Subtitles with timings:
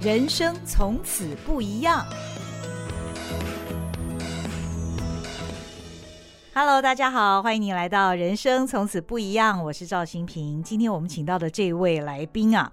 [0.00, 2.06] 人生从此不一样。
[6.54, 10.62] Hello，大家好，欢迎你来到《人生从此不一样》，我是赵新平。
[10.62, 12.72] 今天我们请到的这位来宾啊，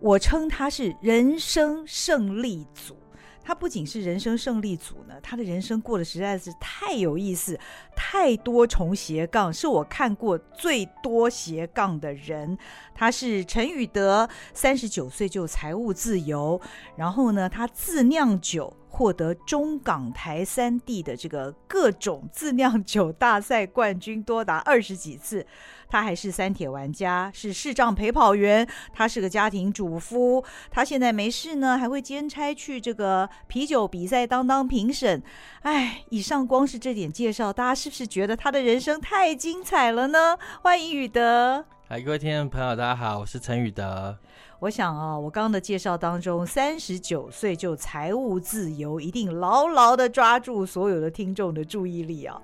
[0.00, 2.96] 我称他是人生胜利组。
[3.44, 7.58] 他不仅是人生胜利组呢，他的人生过得实在是太有意思，
[7.94, 12.56] 太多重斜杠，是我看过最多斜杠的人。
[12.94, 16.60] 他是陈宇德，三十九岁就财务自由，
[16.96, 18.74] 然后呢，他自酿酒。
[18.94, 25.44] 获得中港台三地的这个各种自酿酒大赛冠军多达二十几次，
[25.88, 35.22] 他还是三铁玩家，是视障陪跑员，他是个家庭主夫，他现在没事呢，还会兼差去这个啤酒比赛当当评审。
[35.62, 40.36] 哎，以上光是这点介绍，大家是不是觉得他的人生太精彩了呢？
[40.62, 41.64] 欢迎宇德。
[41.88, 44.16] 嗨，各位听众朋友，大家好，我是陈宇德。
[44.64, 52.40] 我想啊，我刚刚的介绍当中，三十九岁就财务自由，一定牢牢的抓住所有的听众的注意力啊。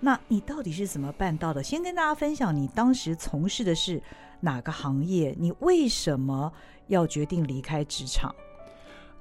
[0.00, 1.62] 那你到底是怎么办到的？
[1.62, 4.02] 先跟大家分享，你当时从事的是
[4.40, 5.34] 哪个行业？
[5.38, 6.52] 你为什么
[6.88, 8.34] 要决定离开职场？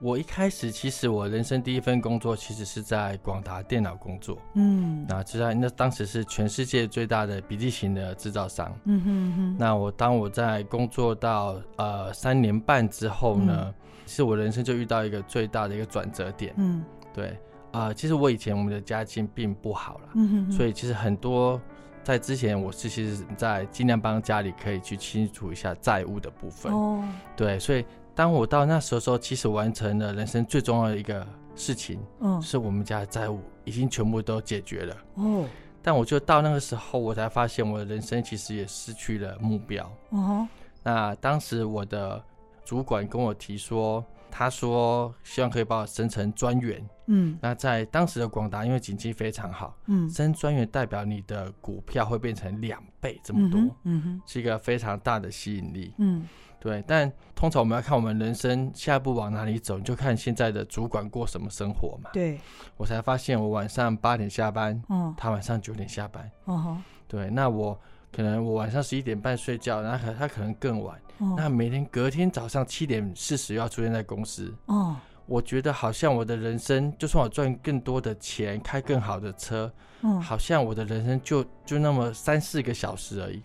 [0.02, 9.56] 我一开始其实我人生第一份工作其实是在广达电脑工作，嗯，那知道那当时是全世界最大的笔记型的制造商，嗯哼哼。
[9.60, 13.74] 那我当我在工作到呃三年半之后呢，嗯、
[14.08, 17.28] 其实我人生就遇到一个最大的一个转折点，嗯，对，
[17.72, 21.62] 啊、呃，其实我以前我们的家境并不好了，嗯哼哼，所以其实很多
[22.04, 27.86] 在之前我是其实在尽量帮家里可以去清除一下债务的部分，哦，对，所以。
[28.22, 34.96] 当我到那时候时候，其实完成了人生最重要的一个事情，嗯，是我们家的债务已经全部都解决了。
[35.16, 35.44] 哦，
[35.82, 39.92] 但我就到那个时候，我才发现我的人生其实也失去了目标。
[40.10, 40.48] 哦，
[40.84, 42.24] 那当时我的
[42.64, 46.88] 主管跟我提说，他说希望可以把我升成专员。
[47.08, 55.96] 嗯，那在当时的广达，因为景气非常好，嗯，升专员代表你的股票会变成两倍这么多，嗯，嗯哼，是一个非常大的吸引力。
[55.98, 56.28] 嗯。
[56.62, 62.12] 对，但通常我们要看我们人生下一步往哪里走，你就看现在的主管过什么生活嘛。
[62.14, 62.40] 对，
[62.78, 66.78] 我才发现我晚上八点下班，嗯，他晚上九点下班，哦，
[67.08, 67.76] 对，那我
[68.16, 74.96] 可能我晚上十一点半睡觉，然后他可能更晚，嗯，那每天隔天早上七点四十要出现在公司，哦，
[75.26, 79.74] 我觉得好像我的人生，就算我赚更多的钱，开更好的车，
[80.04, 83.42] 嗯，好像我的人生就就那么三四个小时而已。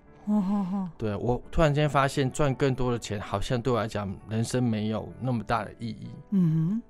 [0.98, 6.10] 对，我突然间发现赚更多的钱，好像对我来讲人生没有那么大的意义。
[6.30, 6.82] 嗯哼，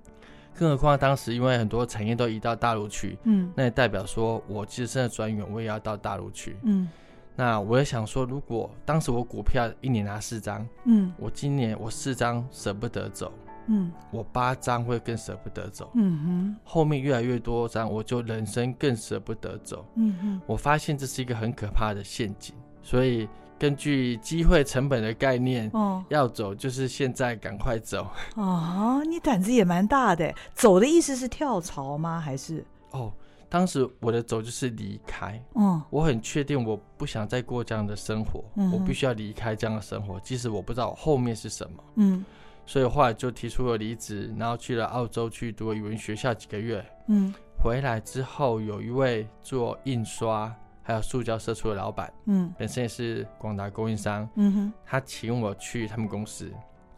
[0.59, 6.57] 更何况当时因为很多产业都移到大陆去，嗯，那也代表说我即使升了专员，我也要到大陆去。
[6.63, 6.89] 嗯，
[7.35, 13.31] 那我也想说，如果当时我股票一年拿四张，嗯，我今年我四张舍不得走，
[13.67, 19.87] 嗯，我八张会更舍不得走，嗯哼，后面越来越多张，我就人生更舍不得走。
[19.97, 22.55] 嗯哼，我发现这是一个很可怕的陷阱。
[22.87, 28.07] 所以，根据机会成本的概念，哦，要走就是现在赶快走。
[28.37, 30.33] 哦，你胆子也蛮大的。
[30.55, 32.21] 走的意思是跳槽吗？
[32.21, 32.65] 还是？
[32.93, 33.13] 哦，
[33.49, 35.43] 当时我的走就是离开。
[35.57, 41.83] 嗯，我很确定我不想再过这样的生活，嗯，我必须要离开这样的生活，即使我不知道我后面是什么。
[41.97, 42.25] 嗯，
[42.67, 46.87] 所以后来就提出了离职，然后去了澳洲去读语文学校几个月。
[47.09, 50.55] 嗯，回来之后有一位做印刷。
[50.87, 56.49] 还有塑胶社出的老板，嗯，本身也是广达供应商，嗯哼，他请我去他们公司，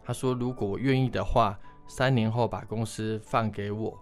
[0.03, 1.57] 他说如果我愿意的话，
[1.87, 3.97] 三年后把公司放给我，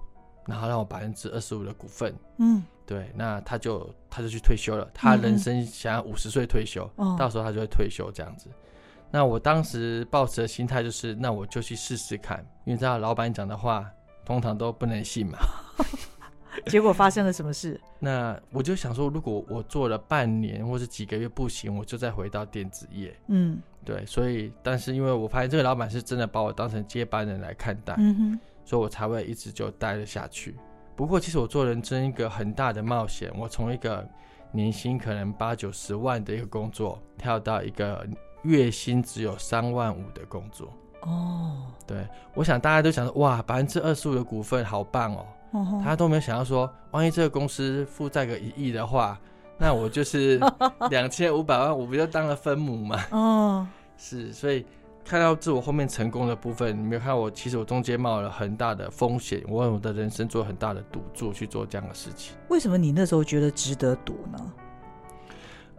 [0.46, 8.50] 然后让我百分之二十五的股份，嗯，对，那他就他就去退休了，他人生想要五十岁退休，嗯，到时候他就会退休这样子。
[9.10, 13.90] 那我当时抱持的心态就是，那我就去试试看，因为你知道老板讲的话
[14.26, 15.38] 通常都不能信嘛。
[16.66, 17.80] 结果发生了什么事？
[18.00, 23.16] 那我就想说，如果我做了半年或者几个月不行，我就再回到电子业。
[23.28, 27.96] 嗯，对，所以但是因为我发现这个老板是真的把我当成接班人来看待，
[28.66, 30.56] 所以我才会一直就待了下去。
[30.96, 34.08] 不过其实我做人真一个很大的冒险，我从一个
[34.52, 38.06] 年薪可能八九十万的一个工作，跳到一个
[38.42, 40.74] 月薪只有三万五的工作。
[41.02, 45.26] 哦，对，我想大家都想说，哇，百分之二十五的股份好棒哦。
[45.84, 49.20] 他都没有想到说，万一这个公司负债个一亿的话，
[49.58, 50.40] 那我就是
[50.90, 53.04] 两千五百万，我不就当了分母嘛？
[53.12, 53.68] 哦，
[53.98, 54.66] 是，所以
[55.04, 62.36] 看到自我后面成功的部分，你没有看到我，其实我中间冒了很大的风险，我为我的人生做很大的赌注去做这样的事情。
[62.50, 64.54] 为什么你那时候觉得值得赌呢？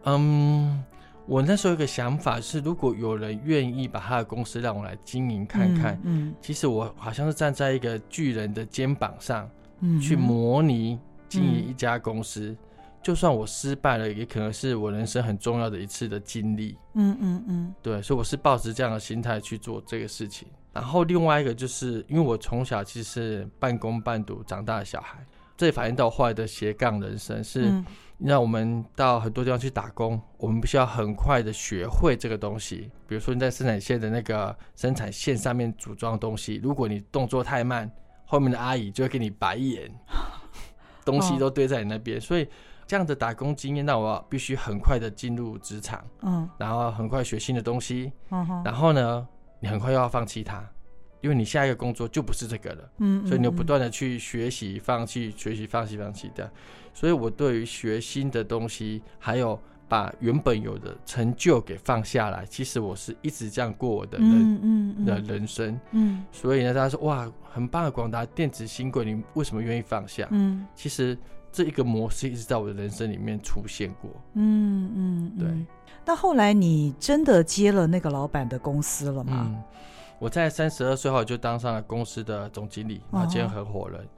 [0.05, 0.83] 嗯，
[1.27, 9.47] 我那时候有一个想法是，如果有人愿意把他的公司让我来经营看看，嗯，嗯其实我好像是站在一个巨人的肩膀上，
[9.81, 10.99] 嗯，去模拟
[11.29, 12.51] 经营一家公司。
[12.51, 12.59] 嗯
[13.01, 16.77] 就算我失败了，也可能是我人生很重要的一次的经历。
[16.95, 20.49] 嗯嗯嗯，对，所以我是抱持这样的心态去做这个事情。
[20.73, 25.25] 然后另外一个就是，因为我从小其实是半工半读长大的小孩，
[25.57, 27.63] 这也反映到我后来的斜杠人生是，
[28.19, 32.91] 让、嗯、我们到很多地方去打工，我们必须要很快的学会这个东西。
[33.07, 37.91] 比如说你在生产线的那个生产线上面组装东西，如果你动作太慢，
[38.29, 39.91] 后面的阿姨就会给你白眼，
[41.05, 42.47] 东西都堆在你那边，哦、所以。
[42.87, 49.29] 这样的打工经验，那我必须很快的进入职场，嗯，然后很快学新的东西，嗯哼，然后呢，
[49.61, 50.67] 你很快又要放弃它，
[51.21, 56.51] 因为你下一个工作就不是这个了，嗯，所以你又不断的去学习、放弃、学习、放弃、放弃的，
[56.95, 70.27] 所以我对于学新的东西，还有把原本有的成就给放下来，其实我是一直这样过我的人，嗯的人生，嗯，所以呢，大家说哇，很棒的广达电子新贵，你为什么愿意放下？
[70.31, 71.17] 嗯，其实。
[71.51, 74.11] 这一个模式一直在我的人生里面出现过。
[74.35, 75.49] 嗯嗯，对。
[76.05, 79.47] 那后来你真的接了那个老板的公司了吗？
[79.49, 79.63] 嗯，
[80.19, 83.99] 我在三十二岁后就当上了公司的总经理，然后兼合伙人。
[83.99, 84.09] 哦、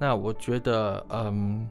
[0.00, 1.66] 那我觉得，嗯，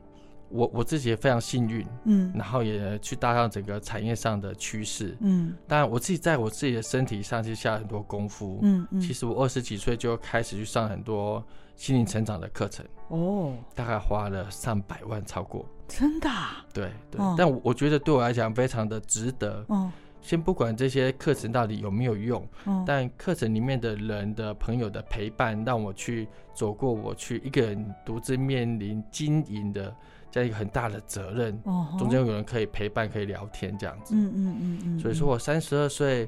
[0.54, 5.54] 我我自己也非常幸运，嗯，然后也去搭上整个产业上的趋势，嗯。
[5.68, 9.02] 当然，我自己在我自己的身体上去下了很多功夫，嗯嗯。
[9.02, 11.44] 其实我二十几岁就开始去上很多。
[11.76, 16.64] 心灵成长的课程哦，大概花了上百万，超过真的、啊？
[16.72, 19.66] 对对，哦、但我觉得对我来讲非常的值得。
[19.70, 19.92] 哦，
[20.22, 29.94] 先不管这些课程到底有没有用，哦、但课程里面的人的朋友的陪伴，让我去走过我去一个人独自面临经营的
[30.34, 31.62] 这样一个很大的责任。
[31.66, 34.16] 哦，中间有人可以陪伴，可以聊天这样子。
[34.16, 35.00] 嗯嗯嗯嗯。
[35.00, 36.28] 所以说我三十二岁，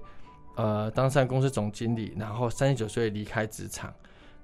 [0.56, 3.92] 呃，当上公司总经理，然后三十九岁离开职场。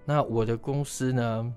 [0.04, 1.54] 那我的公司呢？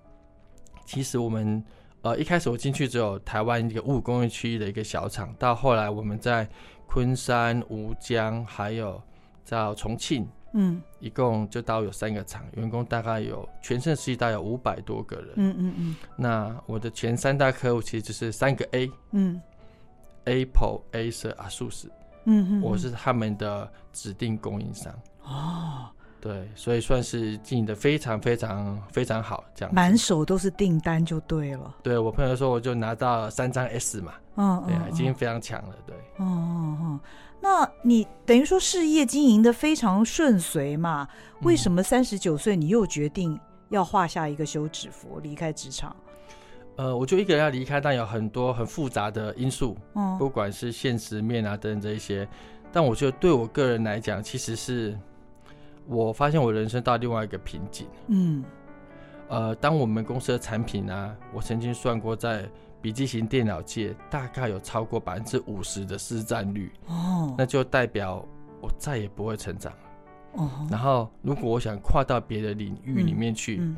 [0.84, 1.64] 其实我们
[2.02, 6.46] 呃一开始我进去只有台湾一个五工业区域的一个小厂，到后来我们在
[6.86, 9.00] 昆山、吴江还有
[9.44, 15.96] 在重庆，嗯，一共就到有三个厂，员工大概有全盛时期大概有五百多个人，嗯嗯嗯。
[16.16, 19.40] 那我的前三大客户其实就是三个 A，嗯
[20.24, 21.88] ，Apple、Acer、ASUS，
[22.24, 24.94] 嗯嗯，我是他们的指定供应商。
[25.24, 25.90] 哦。
[26.20, 31.74] 对，所以算是经营的非常非常非常好，这样满手都是订单就对了。
[31.82, 35.76] 对，我朋友说，我就拿到三张 S 嘛，嗯，对，啊已经非常强了。
[35.86, 37.00] 对，嗯嗯嗯。
[37.44, 41.06] 那你等于说事业经营的非常顺遂嘛？
[41.42, 43.38] 为什么三十九岁你又决定
[43.68, 45.94] 要画下一个休止符，离开职场？
[46.76, 52.26] 呃，我就一个人要离开，但有很多很复杂的因素，嗯，不管是现实面啊等等这一些，
[52.72, 54.98] 但我觉得对我个人来讲，其实是。
[55.86, 57.86] 我发现我人生到另外一个瓶颈。
[58.06, 58.42] 嗯，
[59.28, 62.48] 呃，当我们公司的产品啊，我曾经算过，在
[62.84, 66.70] 笔记型电脑界大概有超过百分之五十的市占率。
[66.86, 68.22] 哦，那就代表
[68.60, 69.78] 我再也不会成长了。
[70.34, 73.76] 哦，然后如果我想跨到别的领域里面去，嗯嗯、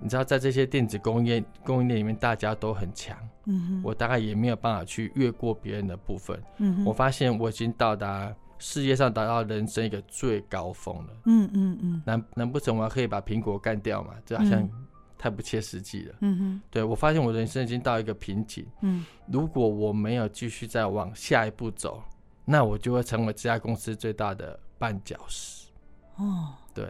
[0.00, 3.16] 你知道，在这些电子工业供应链里面，大家都很强。
[3.44, 6.42] 嗯哼，我大概也没有办法去越过别人的部分。
[6.84, 8.34] 我发现我已经到达。
[8.60, 11.06] 事业上达到人生一个最高峰了。
[11.26, 14.14] 嗯嗯嗯，难难不成我可以把苹果干掉嘛？
[14.26, 14.68] 就好像
[15.18, 16.14] 太不切实际了。
[16.20, 18.64] 嗯哼，对，我发现我人生已经到一个瓶颈。
[18.82, 22.02] 嗯，如果我没有继续再往下一步走，
[22.44, 25.68] 那我就会成为这家公司最大的绊脚石。
[26.16, 26.88] 哦，对，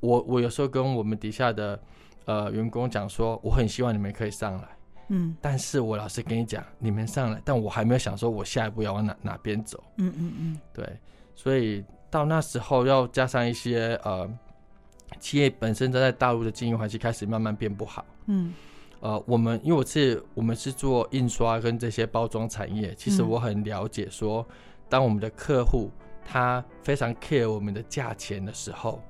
[0.00, 1.80] 我我有时候跟我们底下的
[2.24, 4.68] 呃员工讲说，我很希望你们可以上来。
[5.10, 9.82] 嗯，但是我老实跟你讲，你们上来，但我还没有想说我下一步要往哪哪边走。
[9.96, 11.00] 嗯嗯嗯，对，
[11.34, 14.30] 所以到那时候要加上一些呃，
[15.20, 18.04] 企业本身在大陆的经营环境开始慢慢变不好。
[18.26, 18.54] 嗯，
[19.00, 24.46] 呃，我们因为我是我们是做印刷跟这些包装产业，其实我很了解说，
[24.88, 25.90] 当我们的客户
[26.24, 29.02] 他非常 care 我们的价钱的时候。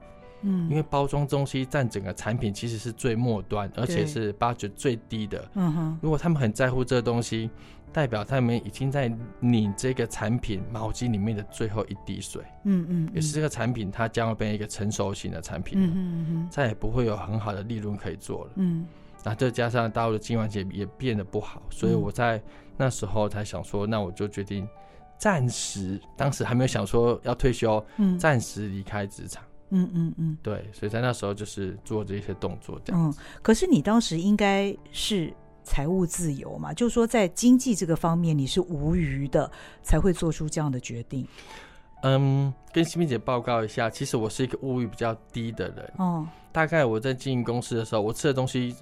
[0.43, 5.51] 嗯，因为包装东西占整个产品其实是最末端，而且是 budget 最低的。
[5.55, 7.51] 嗯哼，如果他们很在乎这个东西，
[7.93, 12.43] 代表他们已经在拧这个产品毛巾里面的最后一滴水。
[12.65, 15.79] 嗯嗯，也是这个产品它将会变成一个成熟型的产品。
[15.79, 18.51] 嗯嗯嗯，再也不会有很好的利润可以做了。
[18.57, 18.87] 嗯，
[19.25, 22.41] 那再加上大陆的经营环节也变得不好，所以我在
[22.77, 24.69] 那时候才想说，那我就决定
[25.19, 29.43] 暂时，当时还没有想说要退休，嗯，暂时离开职场。
[29.71, 33.05] 嗯嗯嗯，对，所以在那时候就是做这些动作这样。
[33.05, 35.31] 嗯，可是你当时应该是
[35.69, 36.73] 财务自由嘛？
[36.73, 39.51] 就是说在经济这个方面你是无余的，
[39.83, 41.29] 才会做出这样的决定。
[42.03, 45.93] 嗯，跟欣屏姐报告一下，其实我是一个物欲比较低的人。
[45.99, 48.75] 哦，大概我在经营公司的时候，我吃的东西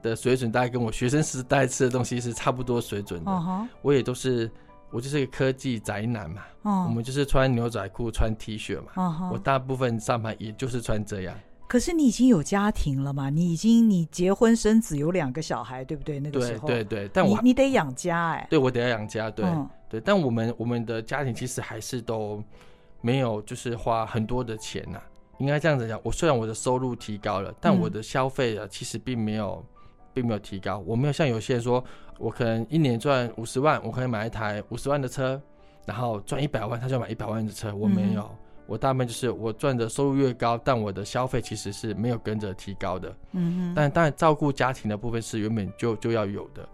[0.00, 3.30] 的水准，大概跟我学生时代吃的东西是差不多水准的。
[3.30, 4.50] 哦，我也都是，
[4.90, 6.42] 我就是一个科技宅男嘛。
[6.62, 8.92] 哦，我们就是穿牛仔裤、穿 T 恤嘛。
[8.94, 11.36] 哦，我大部分上班也就是穿这样。
[11.70, 13.30] 可是你已经有家庭了嘛？
[13.30, 16.18] 你已经你结婚生子，有两个小孩，对不对？
[16.18, 17.10] 那个时候，对对对。
[17.14, 18.46] 但我你，你得养家哎、欸。
[18.50, 19.46] 对，我得要养家，对。
[19.46, 22.42] 嗯对，但我们我们的家庭其实还是都
[23.00, 25.04] 没有，就是花很多的钱呐、啊。
[25.38, 29.64] 应该这样子讲，我虽然我的收入提高了，但我的消费啊，其实并没有，
[30.12, 30.82] 并没有提高。
[30.84, 31.84] 我没有像有些人说，
[32.18, 35.40] 我可能一年赚五十万，我可以买一台五十万的车，
[35.86, 37.72] 然后赚一百万，他就买一百万的车。
[37.72, 38.28] 我没有，
[38.70, 43.12] 我大部分就是我赚的收入越高，但我的消费其实是没有跟着提高的。
[43.32, 46.66] 嗯，但当然照顾家庭的部分是原本就就要有的。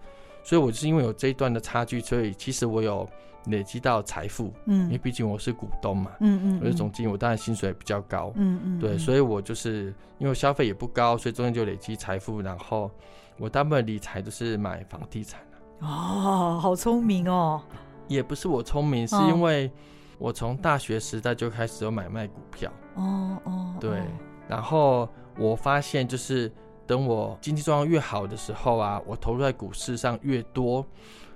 [0.44, 3.08] 所以，我就是因为有这一段的差距，所以其实我有
[3.46, 12.90] 累积到财富，嗯，因为毕竟我是股东嘛，嗯嗯，我是总经理，我当然薪水比较高，嗯嗯，对，所以我就是因为消费也不高，所以中间就累积财富，然后
[13.38, 15.40] 我大部分理财都是买房地产。
[15.80, 17.62] 哦，好聪明哦！
[18.06, 19.70] 也不是我聪明，是因为
[20.18, 24.02] 我从大学时代就开始有买卖股票，哦哦，对，
[24.48, 25.08] 然后
[25.38, 26.50] 我发现就是。
[26.88, 30.86] 等我经济状况越好的时候啊，我投入在股市上越多，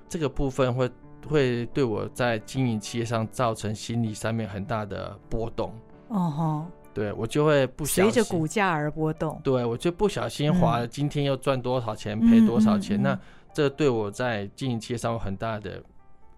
[0.08, 0.88] 这个部分会
[1.28, 5.74] 会对我在经营企业上造成心理上面很大的波动。
[6.06, 9.40] 哦吼，对我就会不小心随着股价而波动。
[9.42, 13.20] 对我就不小心划了，今天又赚多少钱，赔、嗯、多少钱，嗯嗯嗯、那
[13.52, 15.82] 这对我在经营企业上有很大的。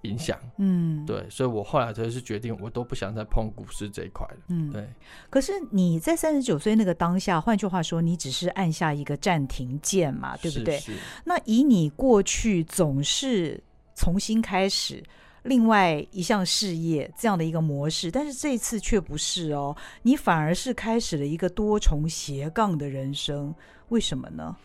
[0.03, 4.89] 影响，嗯，对，所以我后来就是决定，我都不想再碰股市这一块了，嗯，对。
[5.31, 10.79] 可是你在三十九岁那个当下，换句话说，你只是按下一个暂停键嘛，对不对？
[10.79, 10.99] 是是。
[11.25, 13.63] 那以你过去总是
[13.95, 15.03] 重新开始
[15.45, 23.55] 另外一项事业这样的一个模式，但是这一次却不是哦，你反而是开始了一个多重斜杠的人生，
[23.89, 24.57] 为什么呢？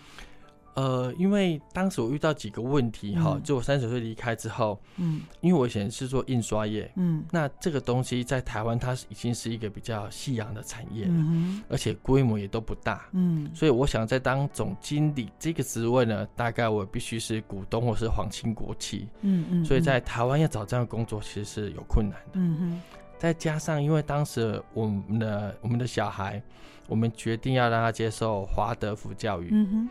[0.78, 22.82] 呃，因为当时我遇到几个问题哈，嗯、就我三十岁离开之后，嗯，因为我以前是做印刷业，嗯，那这个东西在台湾它已经是一个比较夕阳的产业了，嗯、而且规模也都不大，嗯，所以我想在当总经理这个职位呢，大概我必须是股东或是皇亲国戚，嗯嗯，所以在台湾要找这样的工作其实是有困难的，嗯哼，
[23.18, 26.40] 再加上因为当时我们的我们的小孩，
[26.88, 29.90] 我们决定要让他接受华德福教育，嗯哼。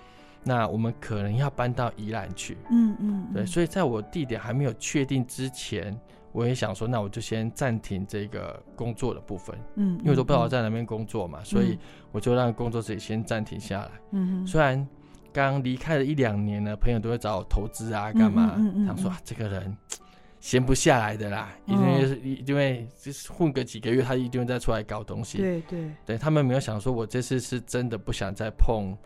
[0.48, 5.98] 那我们可能要搬到宜兰去，嗯嗯，对，所以在我地点还没有确定之前，
[6.30, 11.76] 我也想说，那我就先暂停这个工作的部分，嗯，因为我都不知道在哪边工作嘛，所以
[12.12, 13.90] 我就让工作自己先暂停下来。
[14.12, 14.86] 嗯，虽然
[15.32, 18.56] 刚离开了一两年呢，朋友都会找我投资啊，干嘛？
[18.86, 19.76] 想说啊，这个人
[20.38, 25.38] 闲不下来的啦，因为因为就是混个几个月，他一定会再出来搞东西。
[25.38, 28.96] 对对，对他们没有想说，我这次是真的不想再碰。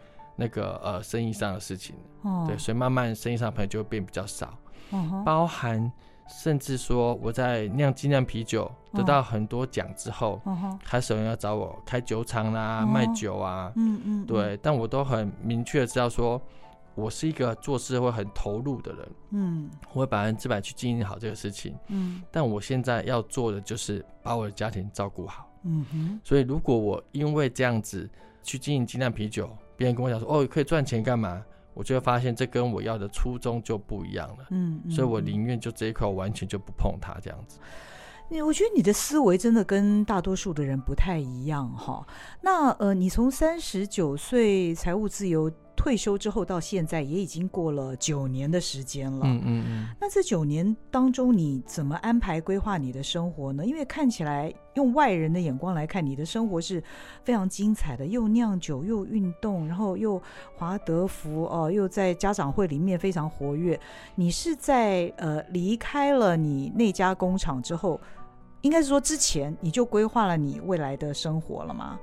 [0.41, 5.93] 那个呃，生意上的事情，哦、对，所以慢慢生意上的朋友就会变比较少，哦、包含
[6.27, 16.41] 甚至说我在酿精酿啤酒得到很多奖之后，哦、开始有人要找我开酒厂啦，哦、卖酒啊，嗯嗯，对，但我都很明确的知道说，
[16.95, 28.09] 我是一个做事会很投入的人，嗯，我会百分之百去经营好这个事情，嗯，但我现在要做的就是把我的家庭照顾好，嗯哼，所以如果我因为这样子
[28.43, 34.47] 去经营精酿啤酒，别人跟我讲说：“哦，可以赚钱干嘛？”我就会发现这跟我要的初衷就不一样了。
[34.51, 37.59] 嗯，嗯，所以我宁愿就这一块，我完全就不碰它这样子。
[38.29, 42.07] 你我觉得你的思维真的跟大多数的人不太一样哈。
[42.43, 45.51] 那呃，你从三十九岁财务自由。
[45.81, 49.21] 退休之后到现在也已经过了九年的时间了。
[49.25, 49.89] 嗯嗯嗯。
[49.99, 53.65] 那这九年当中，你怎么安排规划你的生活呢？
[53.65, 56.85] 因为看起来用外人的眼光来看，你的生活是
[57.25, 60.21] 非常精彩的，又酿酒又运动，然后又
[60.55, 63.81] 华德福哦，又在家长会里面非常活跃。
[64.15, 67.99] 你是在呃离开了你那家工厂之后，
[68.61, 71.99] 应该是说之前你就规划了你未来的生活了吗？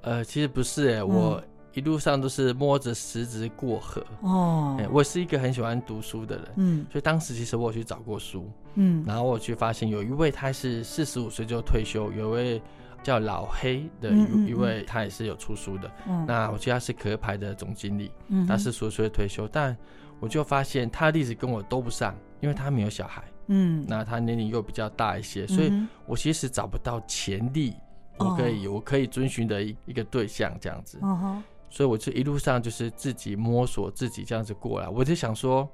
[0.00, 1.44] 呃，其实不是哎、欸，我、嗯。
[1.74, 4.04] 一路上都是摸着石子过河。
[4.20, 12.62] 哦、欸，我是一个很喜欢读书的人，嗯，所以当时其实我有去找过书，嗯，然后我去发现有一位他是四十五岁就退休，有一位
[13.02, 19.76] 叫老黑的一、嗯嗯嗯、一位他也是有出书的，嗯，那我记得他是壳牌的总经理，嗯，他是四十五岁退休，但
[20.20, 25.72] 我就发现他的例子跟我都不上，因为他没有小孩，嗯，那他年龄又比较大一些，所以
[26.06, 27.74] 我其实找不到潜力，
[28.18, 34.86] 我可以、哦、我可以遵循的一一个对象这样子，哦所以我就一路上就是自己摸索，自己这样子过来。
[34.86, 35.66] 我就想说，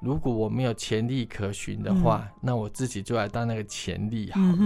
[0.00, 4.56] 如果我没有潜力可循的话，嗯、那我自己就来当那个潜力好了。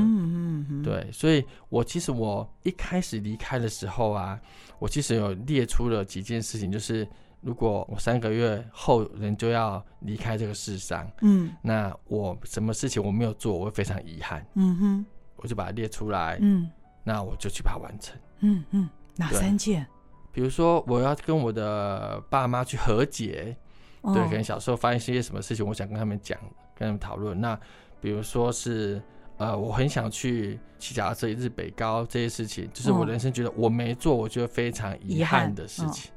[0.85, 4.41] 对，所以我其实我一开始离开的时候啊，
[4.79, 7.05] 我其实有列出了几件事情，就是
[7.41, 14.47] 如果我三个月后人就要离开这个世上，嗯，那我什么事情我没有做，我会非常遗憾。
[14.55, 16.39] 嗯哼，我就把它列出来。
[16.41, 16.71] 嗯，
[17.03, 18.17] 那我就去把它完成。
[18.41, 19.85] 嗯嗯，哪三件？
[20.33, 23.57] 比如说，我要跟我的爸妈去和解，
[24.03, 26.39] 哦、对，可能小时候发生一些什么事情，我想跟他们讲，
[26.75, 27.41] 跟他们讨论。
[27.41, 27.59] 那
[28.01, 29.03] 比如说是，
[29.39, 36.13] 呃，我很想去骑脚踏车一日北高这些事情，就是我人生觉得我没做，我觉得非常遗憾的事情，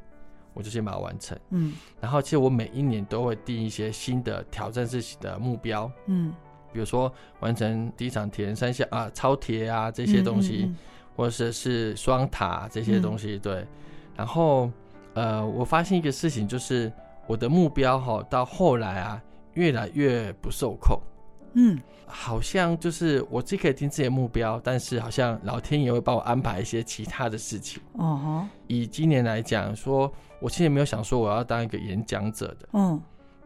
[0.53, 1.37] 我就先把它完成。
[1.49, 5.91] 嗯，然后其实我每一年都会定一些新的挑战自己的目标。
[6.05, 6.31] 嗯，
[6.71, 10.77] 比如说完成第一场铁人三项啊，超铁啊这些东西，嗯嗯嗯
[11.15, 13.67] 或者是双塔这些东西，嗯、对。
[14.15, 14.69] 然后，
[15.13, 16.91] 呃，我发现一个事情，就是
[17.27, 19.21] 我的目标哈，到后来啊，
[19.53, 20.99] 越来越不受控。
[21.55, 27.81] 嗯，好像就是我自己可以定自己的目标，但是好像老天爷会帮我安排一些其他的事情。
[27.93, 28.49] 哦哈。
[28.67, 32.69] 以今年来讲，说我其实没有想说我要当一个演讲者的。
[32.73, 32.99] 嗯。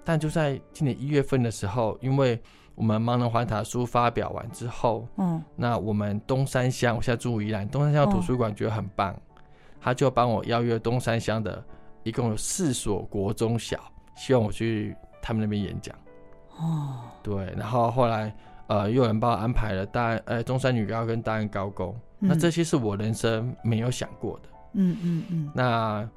[0.06, 2.42] 但就在今年一月份的时候，因为
[2.76, 9.14] 我们盲人环塔书发表完之后，嗯，那我们东山乡，我现在住宜兰，东山乡图书馆觉得很棒。
[9.78, 11.64] 嗯他就帮我邀约东山乡的，
[12.04, 13.80] 一共有四所国中小，
[14.16, 15.96] 希望我去他们那边演讲。
[16.58, 18.36] 哦，对，然后后来
[18.68, 24.50] 呃，又有人帮我安排了大安呃中山女高跟大安高工，嗯、那这些是我人生没有想过的。
[24.74, 25.26] 嗯嗯嗯。
[25.30, 26.10] 嗯嗯那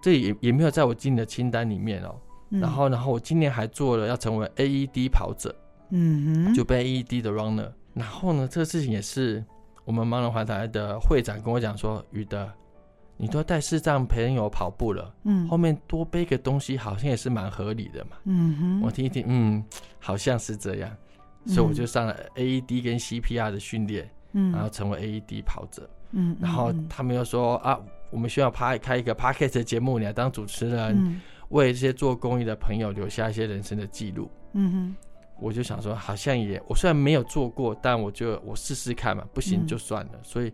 [0.00, 2.14] 这也也没有在我今年的清单里面哦。
[2.50, 5.52] 嗯、然后然后我今年还做了要成为 AED 跑者。
[5.90, 6.54] 嗯哼。
[6.54, 7.72] 就被 AED 的 runner。
[7.94, 9.42] 然后呢，这个事情也是
[9.84, 12.46] 我们盲人环台的会长跟我讲说，宇德。
[13.16, 19.64] 你都带视障朋友跑步了，嗯，后面多背个东西好像也是蛮合理的嘛，嗯哼，我听一听，嗯，
[19.98, 20.90] 好像是这样，
[21.46, 27.80] 所以我就上了 AED 跟 CPR 的训练，嗯，然后成为 AED 跑者，嗯，然后他们又说啊，
[28.10, 34.96] 我们需要拍开一个 Podcast 的节目，你来当主持人，为这些做公益的朋友留下一些人生的记录，嗯哼，
[35.40, 40.52] 我就想说，好像也，我虽然没有做过，但我就我试试看嘛，不行就算了，所以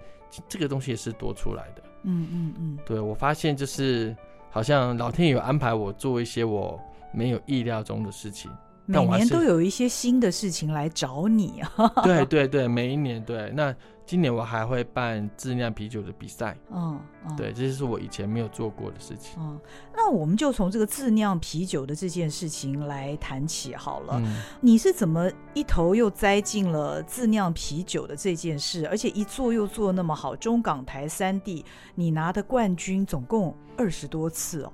[0.49, 1.83] 这个东西也是多出来的。
[2.05, 4.15] 嗯嗯嗯，对，我发现就是
[4.51, 6.81] 好像老天有安排我做一些我
[7.13, 8.51] 没有意料中的事情，
[8.87, 11.89] 每年都有一些新的事情来找你啊。
[12.05, 13.75] 对对对，每一年对那。
[14.05, 19.37] 今年我还会办自酿啤酒的比赛，嗯，嗯对，这是我以前没有做过的事情。
[19.39, 19.59] 嗯，
[19.95, 24.21] 那我们就从这个自酿啤酒的这件事情来谈起好了。
[24.23, 31.65] 嗯，你是怎么一头又栽进了自酿啤酒的这件事，而且一做又做那么好，中港台三地
[31.95, 34.73] 你拿的冠军总共二十多次哦。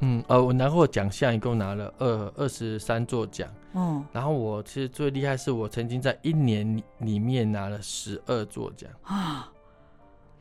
[0.00, 3.48] 嗯，呃，我拿过奖项，一共拿了二二十三座奖。
[3.74, 9.50] 嗯，然后我其实最厉害是我曾经在一年里面拿了十二座奖啊，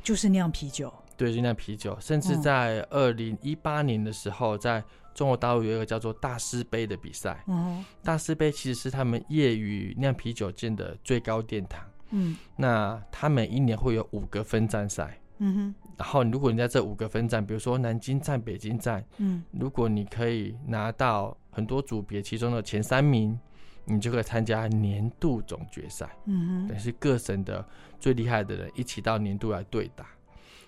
[0.03, 0.93] 就是酿啤酒。
[1.17, 7.41] 对，就酿啤酒，甚至在二零一八年的时候，在中国大陆有一个叫做大师杯的比赛。
[7.47, 11.81] 嗯，大师杯其实是他们业余酿啤酒界的最高殿堂。
[12.09, 15.17] 嗯，那他每一年会有五个分站赛。
[15.37, 15.84] 嗯哼。
[15.97, 23.39] 然后，如果你在这五个分站，比如说南京站、北京站，嗯，如果你可以拿到很多组别其中的前三名，
[23.85, 26.09] 你就可以参加年度总决赛。
[26.25, 27.65] 嗯哼，等于是各省的
[27.99, 30.05] 最厉害的人一起到年度来对打。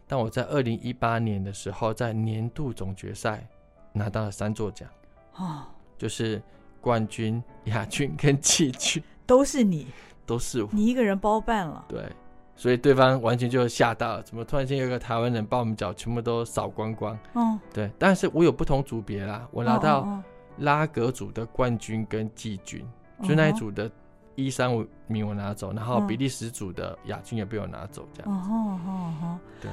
[0.08, 3.46] 但我在二零一八年的时候，在年度总决赛
[3.92, 4.88] 拿到了三座奖，
[5.36, 5.66] 哦，
[5.98, 6.42] 就是
[6.80, 9.88] 冠军、亚军跟季军，都是你，
[10.26, 12.10] 都是我，你一个人包办了，对。
[12.58, 17.18] 所以对方完全就吓到了，怎么突然间有个台湾人把我们脚全部都扫光光？
[17.36, 17.90] 嗯，对。
[18.00, 20.22] 但是我有不同组别啦，我拿到
[20.58, 22.84] 拉格组的冠军跟季军，
[23.22, 23.90] 就那一组的
[24.34, 28.50] 一三五名我拿走，然后比利时组的亚军也被我拿走，这样子。
[28.50, 29.72] 哦哦哦，对。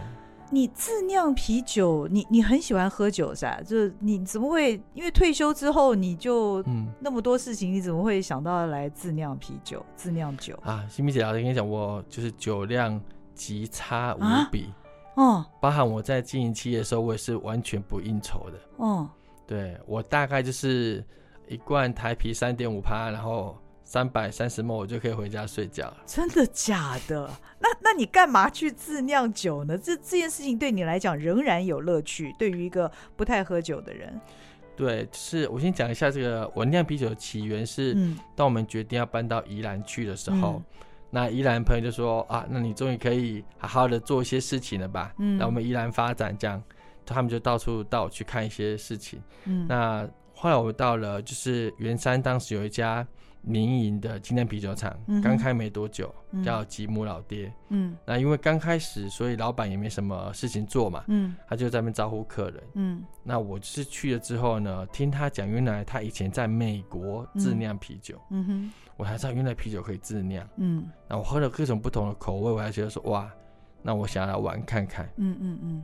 [0.51, 3.61] 你自酿啤酒，你你很喜欢喝酒噻？
[3.63, 10.87] 就是你怎么会因为退休之后你就嗯那么多事情，你怎么会想到来自酿啤酒、自酿酒啊？
[10.89, 13.01] 新米姐老师跟你讲，我就是酒量
[13.35, 14.73] 极差无比
[15.17, 19.09] 哦，包含我在经营企业的时候，我也是完全不应酬的哦。
[19.47, 21.05] 对，我大概就是
[21.49, 23.57] 一罐台啤三点五趴，然后。
[23.85, 25.97] 三百三十 ml 我就可以回家睡觉了。
[26.07, 27.31] 真的假的？
[27.61, 29.77] 那那你干嘛去自酿酒呢？
[29.77, 32.35] 这这件事情对你来讲仍然有乐趣。
[32.39, 34.19] 对于一个不太喝酒的人，
[34.75, 40.65] 对，是我先讲一下这个我酿啤酒的起源是，嗯、当我们决定要搬到宜兰去的时候，嗯、
[41.11, 45.13] 那宜兰朋友就说啊，那你终于可以好好的做一些事情了吧？
[45.19, 46.61] 嗯，那我们宜兰发展这样，
[47.05, 49.23] 他们就到处带我去看一些事情。
[49.45, 53.07] 嗯，那后来我们到了就是圆山，当时有一家。
[53.47, 57.53] 民营的精酿啤酒厂刚开没多久，嗯、叫吉姆老爹。
[57.69, 61.05] 嗯，那因为刚开始，所以老板也没什么事情做嘛。
[61.09, 62.63] 嗯，他就在那边招呼客人。
[62.73, 68.19] 嗯，那我就是去了之后呢，听他讲，原来他以前在美国自酿啤酒。
[68.31, 70.49] 嗯哼，我才知道原来啤酒可以自酿。
[70.57, 73.31] 嗯，那我喝了各种不同的口味，我还觉得说哇，
[73.83, 75.07] 那我想要来玩看看。
[75.17, 75.83] 嗯嗯嗯。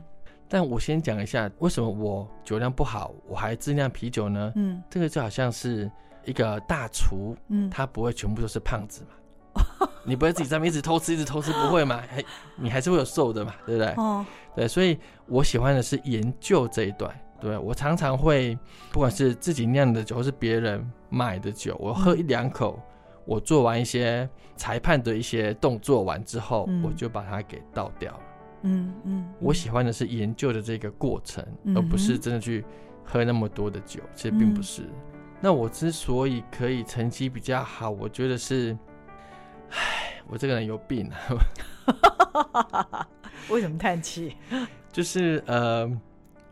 [0.49, 4.51] 但我先讲一下，为什么我酒量不好，我还自酿啤酒呢？
[4.55, 5.89] 嗯，这个就好像是。
[6.25, 9.87] 一个大厨，嗯，他不会全部都是胖子嘛？
[10.05, 12.01] 你不会自己在那边一直偷吃，一直偷吃，不会嘛？
[12.09, 12.23] 还
[12.55, 13.53] 你还是会有瘦的嘛？
[13.65, 13.93] 对不对？
[13.97, 17.13] 哦，对，所以我喜欢的是研究这一段。
[17.39, 18.57] 对，我常常会，
[18.91, 22.79] 不管是自己酿的酒，或是别人买的酒，我喝一两口，
[23.25, 28.19] 我做完一些裁判的一些动作完之后，我就把它给倒掉了。
[28.63, 31.43] 嗯嗯，我喜欢的是研究的这个过程，
[31.75, 32.63] 而不是真的去
[33.03, 33.99] 喝那么多的酒。
[34.13, 34.83] 其实并不是。
[35.43, 38.77] 那我之所以可以成绩比较好，我觉得是，
[39.71, 43.07] 唉，我这个人有病啊！
[43.49, 44.37] 为什么叹气？
[44.93, 45.91] 就是呃，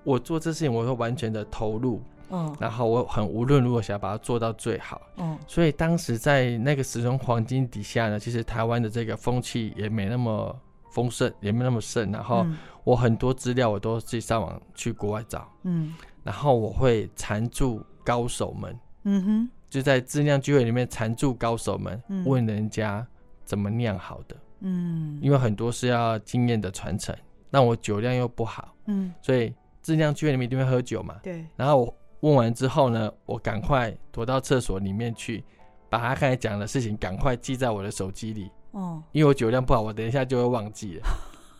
[0.04, 12.44] 我做这事情我会完全的投入，嗯，然后我很无论如何想要把它做到最好，嗯，所以当时在那个时钟黄金底下呢，其实台湾的这个风气也没那么丰盛，也没那么盛，然后
[12.84, 17.86] 我很多资料我都自己上网去国外找，嗯，然后我会缠住。
[18.04, 23.06] 高手们，嗯哼，就在自酿聚会里面缠住高手们，嗯、问人家
[23.46, 27.16] 怎么酿好的，嗯，因为很多是要经验的传承，
[27.52, 31.46] 但我酒量又不好，嗯，所以自酿聚会里面一定会喝酒嘛，对。
[31.56, 35.44] 然后我问完之后呢，我赶快躲到厕所里面去，
[35.90, 41.08] 把他刚才讲的事情赶快记在我的手机里，哦，因为我酒量不好，我等一下就会忘记了。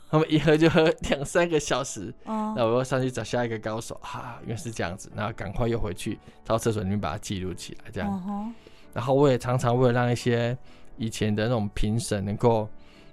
[0.10, 2.72] 他们一喝就喝两三个小时，那、oh.
[2.72, 8.10] 我又上去找下一个高手，哈、啊，原来是这样子，然后赶快又回去到厕所里面把它记录起来，这样。
[8.28, 8.52] Uh.
[8.92, 10.58] 然后我也常常为了让一些
[10.98, 12.68] 以前的那种评审能够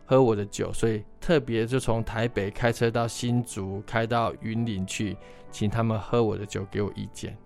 [0.07, 5.19] 喝我的酒，所以特别就从台北开车到新竹，开到云林去，
[5.51, 7.37] 请他们喝我的酒，给我意见。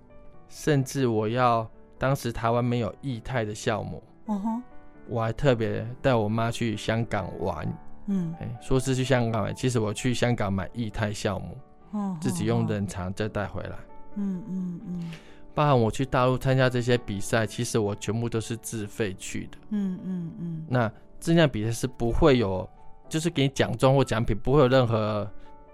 [0.49, 4.63] 甚至我要当时台湾没有液态的酵母，uh huh.
[5.09, 7.67] 我还特别带我妈去香港玩。
[8.13, 11.57] 嗯，哎，说是去香港买，其实我去香港买液态酵母，
[11.93, 13.77] 哦，自己用冷藏再带回来。
[14.17, 15.13] 嗯嗯嗯，
[15.55, 19.59] 包含我去大陆参加这些比赛，其实我全部都是自费去的。
[19.71, 20.65] 嗯嗯嗯。
[20.69, 22.69] 那这样比赛是不会有，
[23.09, 25.31] 就是给你奖状或奖品，不会有任何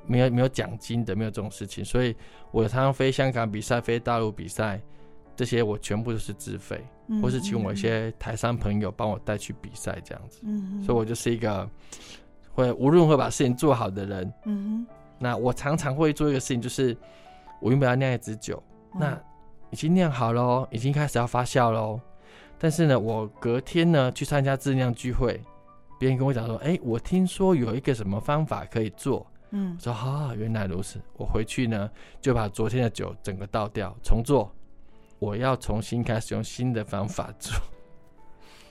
[0.06, 1.82] 没有没有奖金的，没有这种事情。
[1.82, 2.14] 所以
[2.50, 4.78] 我常常飞香港比赛、飞大陆比赛，
[5.34, 6.84] 这些我全部都是自费，
[7.22, 10.40] 或是请我一些台商朋友帮我带去比赛这样子。
[10.42, 11.66] 嗯，所以我就是一个。
[12.56, 16.96] 会无论会把事情做好的人，嗯哼，那我常常会做一个事情，就是
[17.60, 18.60] 我原本要酿一支酒，
[18.94, 19.20] 嗯、那
[19.70, 22.00] 已经酿好喽，已经开始要发酵喽。
[22.58, 25.38] 但是呢，我隔天呢去参加自酿聚会，
[26.00, 30.98] 别人跟我讲说，哎、欸，我听说有一个什么方法可以做，嗯，我说啊，原来如此。
[31.18, 31.90] 我回去呢
[32.22, 34.50] 就把昨天的酒整个倒掉，重做，
[35.18, 37.52] 我要重新开始用新的方法做。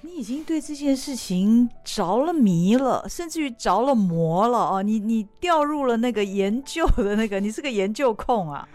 [0.06, 4.84] 你已经对这件事情着了迷了，甚至于着了魔了哦！
[4.84, 8.68] 你你掉入了那个研究的那个，你是个研究控啊。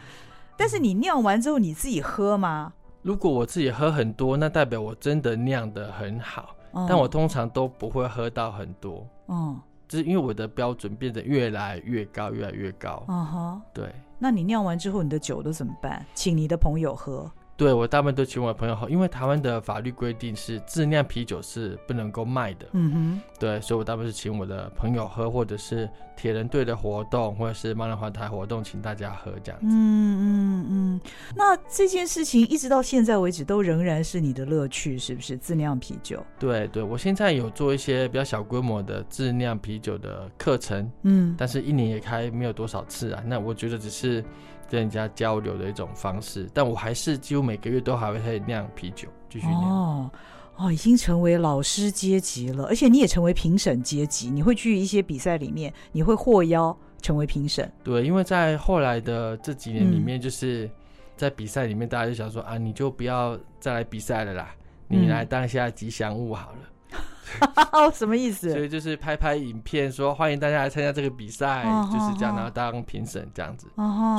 [0.56, 2.72] 但是你酿完之后你自己喝吗？
[3.02, 6.56] 如果我自己喝很多，那代表我真的酿得很好。
[6.72, 9.06] 嗯、但我通常都不会喝到很多。
[9.28, 13.04] 嗯，就是因为我的标准变得越来越高，越来越高。
[13.08, 13.94] 嗯哼，对。
[14.18, 16.04] 那你酿完之后，你的酒都怎么办？
[16.12, 17.30] 请你的朋友喝。
[17.60, 22.66] 对，我大部分都请我的朋友喝，因为台湾的法律规定是自酿啤酒是不能够卖的。
[22.72, 29.66] 嗯哼，对，所以我大部分是请我的朋友喝，或者是铁人队的活动，或者是盲人环台活动，请大家喝这样子。
[29.66, 31.00] 嗯嗯嗯。
[31.36, 35.36] 那这件事情一直到现在为止都仍然是你的乐趣，是不是？
[35.36, 36.24] 自酿啤酒。
[36.38, 43.22] 对对，我现在有做一些比较小规模的自酿啤酒的课程，嗯，但是一年也开没有多少次啊。
[43.26, 44.24] 那我觉得只是。
[44.70, 49.62] 跟人家交流的一种方式，但我还是几乎每个月都还会开始酿啤酒，继续酿。
[49.62, 50.10] 哦
[50.56, 57.72] 哦，已经成为老师阶级了，而且你也成为评审阶级，你会去一些比赛里面，你会获邀成为评审。
[57.82, 60.70] 对，因为在后来的这几年里面，就是
[61.16, 64.54] 在比赛里面，大家就想说、嗯、啊，你就不要再来比赛了啦，
[64.86, 66.58] 你来当一下吉祥物好了。
[67.72, 68.50] 嗯 什么意思？
[68.50, 73.66] 所以就是拍拍影片，说欢迎大家来参加这个比赛，就是这样，然后当评审这样子。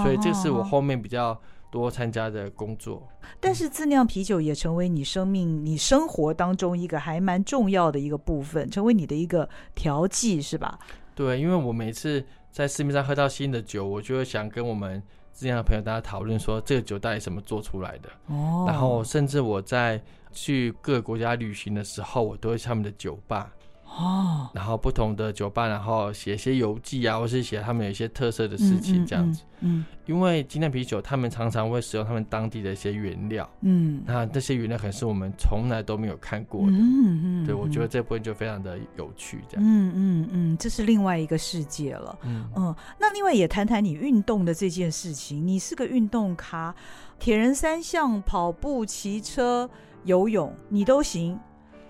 [0.03, 3.07] 所以这是我后面比较多参加的工作。
[3.39, 10.79] 但是自酿啤酒也成为你生命、你生活当中一个还蛮重要的一个部分，成为你的一个调剂，是吧？
[11.13, 15.01] 对，因为我每次在市面上喝到新的酒，我就会想跟我们
[15.33, 18.09] 之前的朋友大家讨论说，这个酒到底怎么做出来的？
[18.27, 20.01] 哦，然后甚至我在
[20.33, 23.51] 去各个国家旅行的时候，我都会去他们的酒吧。
[23.93, 29.43] 哦，然后不同的酒吧，然后写一些游记啊，或是写他们有一些特色的事情这样子。
[29.59, 33.47] 嗯，嗯嗯，因为精酿啤酒，他们常常会使用他们当地的一些原料。
[33.61, 36.71] 嗯，那这些原料可能是我们从来都没有看过的。
[36.71, 39.65] 嗯嗯，嗯对，我觉得这部分就非常的有趣，这样。
[39.65, 42.17] 嗯嗯嗯，这是另外一个世界了。
[42.23, 45.45] 嗯嗯，那另外也谈谈你运动的这件事情。
[45.45, 46.73] 你是个运动咖，
[47.19, 49.69] 铁人三项、跑步、骑车、
[50.05, 51.37] 游泳，你都行。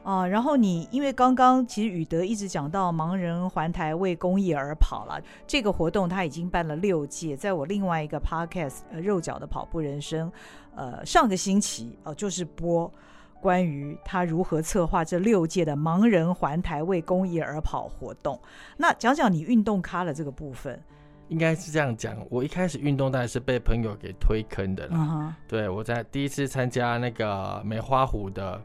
[0.04, 10.32] 啊，然后你因为刚刚其实宇德一直讲到盲人环台为公益而跑了这个活动，他已经办了六届，在我另外一个 podcast 呃肉脚的跑步人生，
[10.76, 12.92] 呃上个星期哦、呃、就是播
[13.40, 18.42] 关于他如何策划这六届的盲人环台为公益而跑活动。
[18.78, 20.82] 那讲讲你运动咖的这个部分，
[21.28, 24.96] 应该是这样讲，我一开始运动当然是被朋友给推坑的了。
[24.96, 25.34] Uh huh.
[25.48, 28.60] 对，我在第一次参加那个梅花湖的。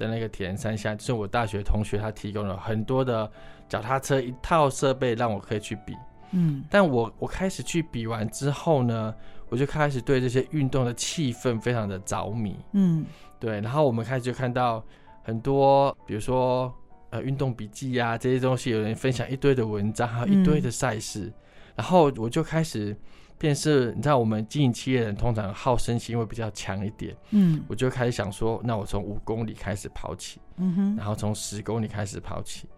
[0.00, 3.30] 的那个铁人三项，就是我大学同学他提供了很多的
[3.68, 5.94] 脚踏车一套设备，让我可以去比。
[6.32, 9.14] 嗯，但我我开始去比完之后呢，
[9.48, 12.56] 我就开始对这些运动的气氛非常的着迷。
[12.72, 13.04] 嗯，
[13.38, 14.82] 对，然后我们开始就看到
[15.22, 16.72] 很多，比如说
[17.10, 21.34] 呃运动笔记啊这些东西，有人分享一堆的文章，还有一堆的赛事，嗯、
[21.76, 22.96] 然后我就开始。
[23.40, 27.16] 便是你知道，我们经营企业的人通常好胜心会比较强一点。
[27.30, 32.68] 嗯，我就开始想说，那我从五公里开始跑起，嗯哼，然后从十公里开始跑起，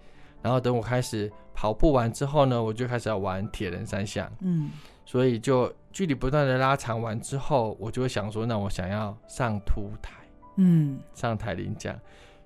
[0.41, 4.31] 然后等我开始跑步完之后呢，我就开始要玩铁人三项。
[4.39, 4.71] 嗯，
[5.05, 10.13] 所以就距离不断的拉长完之后，我就会想说，那我想要上凸台，
[10.59, 11.99] 嗯，上台领奖，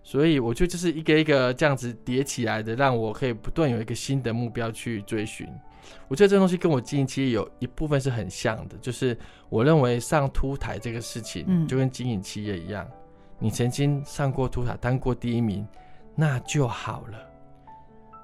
[0.02, 5.46] 所以我就就是一个一个这样子叠起来的，让我可以不断有一个新的目标去追寻。
[6.08, 9.16] 我觉得这东西跟我经营企业有一部分是很像的，就是
[9.48, 12.96] 我认为上凸台这个事情，就跟经营企业一样，嗯、
[13.38, 15.66] 你曾经上过凸台当过第一名，
[16.14, 17.18] 那就好了。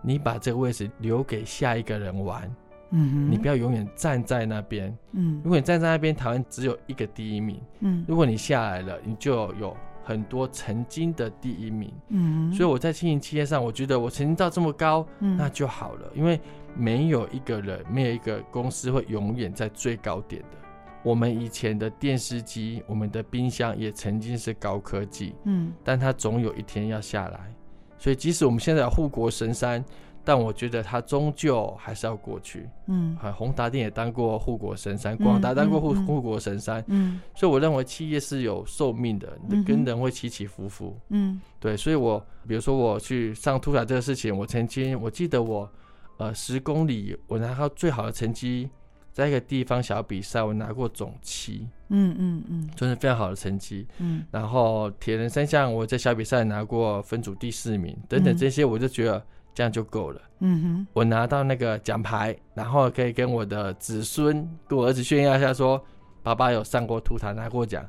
[0.03, 2.53] 你把这个位置留给下一个人玩，
[2.91, 16.41] 嗯，你不要永远站在那边，嗯，如果你站在那边，台湾只有一个第一名，嗯，如果你下来了，你就有很多曾经的第一名，嗯，所以我在经营企业上，我觉得我曾经到这么高，嗯，那就好了，因为。
[16.75, 20.57] 没有一个人，没有一个公司会永远在最高点的。
[21.03, 27.55] 我们以前的电视机，我们的冰箱也曾经是高科技，嗯，但它总有一天要下来。
[27.99, 29.85] 所以，即使我们现在有护国神山，
[30.25, 32.69] 但我觉得它终究还是要过去。
[32.87, 36.85] 嗯，宏达电也当过护国神山，广达当过护护国神山。
[36.89, 40.97] 嗯，所以我认为企业是有寿命的，跟人会起起伏伏。
[41.09, 45.71] 嗯，对，所以我比如说我去上凸台这个事情，我曾经我记得我。
[46.19, 48.69] 呃，十公里我拿到最好的成绩，
[49.13, 53.89] 在一个地方小比赛，我拿过总七，嗯嗯嗯，真是非常好的成绩。
[53.99, 60.21] 嗯，然后铁人三项我在小比赛拿过分组第四名，等等这些，我就觉得这样就够了。
[60.41, 65.83] 嗯哼，我拿到那个奖牌，然后可以跟我的子孙、跟我儿子炫耀一下，说
[66.23, 67.85] 爸爸有上过凸台拿过奖，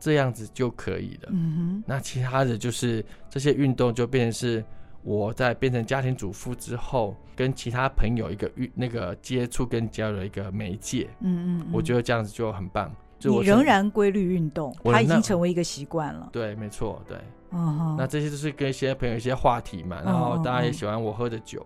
[0.00, 1.28] 这样子就可以了。
[1.30, 4.64] 嗯哼，那其他的就是这些运动就变成是。
[5.04, 12.92] 我在变成家庭主妇之后，跟其他朋友一个遇那个接触跟交流一个媒介，嗯，嗯嗯，我觉得这样子就很棒。
[13.18, 16.28] 就我你仍然规律运动，它已经成为一个习惯了。
[16.32, 17.16] 对，没错，对。
[17.50, 21.64] 嗯，那这些都是跟一些朋友一些话题嘛，然后大家也喜欢我喝的酒，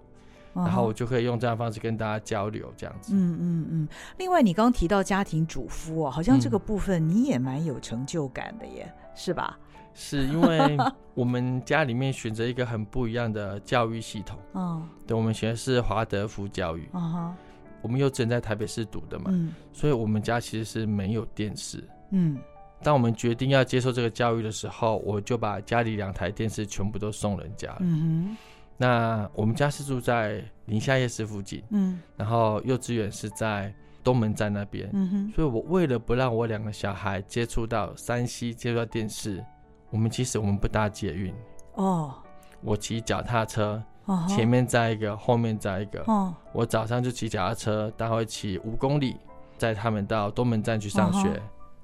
[0.55, 3.15] 嗯、然后我就可以用这样的方式跟大家交流，这样子。
[3.15, 3.89] 嗯嗯嗯。
[4.19, 9.59] 另外，你刚刚提到家庭主妇哦，好像这个部分你也蛮有成就感的耶，嗯、是吧？
[9.95, 10.77] 是因为
[11.13, 17.35] 我们家里面选择一个很不一样的教育系统， 嗯，对，我们学的是华德福教育，嗯哼，
[17.83, 22.39] 我们又只能在台北市读的嘛，嗯，所以我们家其实是没有电视，嗯，
[22.83, 28.37] 当我们决定要接受这个教育的时候，我就把家里两台电视全部都送人家了，嗯哼，
[28.77, 39.45] 那我们家是住在宁夏夜市附近，嗯，然后幼稚园是在东门站那边，嗯哼，所以我为了不让我两个小孩接触到山西接触到电视。
[39.91, 41.35] 我们其实我们不搭捷运
[41.75, 42.15] 哦，
[42.63, 43.83] 我骑脚踏车，
[44.27, 46.03] 前面载一个，后面载一个。
[46.07, 49.19] 哦，我早上就骑脚踏车，大概骑五公里，
[49.59, 51.43] 载他们到东门站去上学，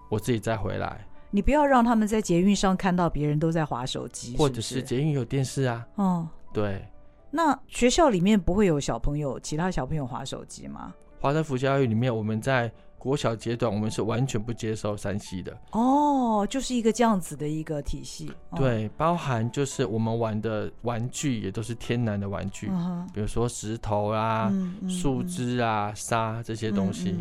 [0.08, 1.06] 我自己再回来。
[1.30, 5.86] 你不要让他们在捷运上看到别人都在划手机，或者是捷运有电视啊。
[5.96, 6.82] 哦，对。
[7.30, 10.94] 那学校里面不会有小朋友，其他小朋友划手机吗？
[11.20, 15.56] 华德福教育里面，我们在国小阶段，我们是完全不接受山西的。
[15.70, 18.30] 哦，就是一个这样子的一个体系。
[18.50, 27.16] 哦、对，包含就是我们玩的玩具也都是天然的玩具，嗯、比如说石头啊、嗯、树枝啊、沙、嗯、这些东西。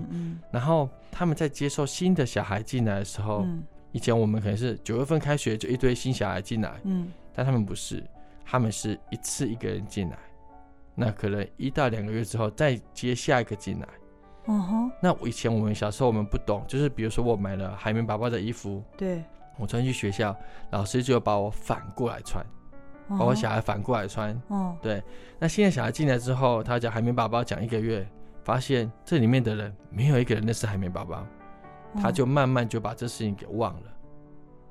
[0.52, 8.04] 然后他们在接受新的小孩进来的时候，嗯、以前我们可能是九月份开学就一堆新小孩进来，嗯，但他们不是，
[8.44, 10.18] 他们是一次一个人进来，
[10.96, 13.88] 那可能一到两个月之后再接下一个进来。
[14.50, 19.22] 嗯哼，那以前我们小时候我们不懂，就是比如说我买了海绵宝宝的衣服，对，
[19.58, 20.36] 我穿去学校，
[20.72, 22.46] 老师就把我反过来穿，
[23.10, 24.40] 把我小孩反过来穿。
[24.50, 25.04] 嗯，对。
[25.38, 28.08] 那现在小孩进来之后，他讲海绵宝宝讲一个月，
[28.44, 31.26] 发现这里面的人没有一个人认识海绵宝宝，
[32.02, 33.92] 他就慢慢就把这事情给忘了，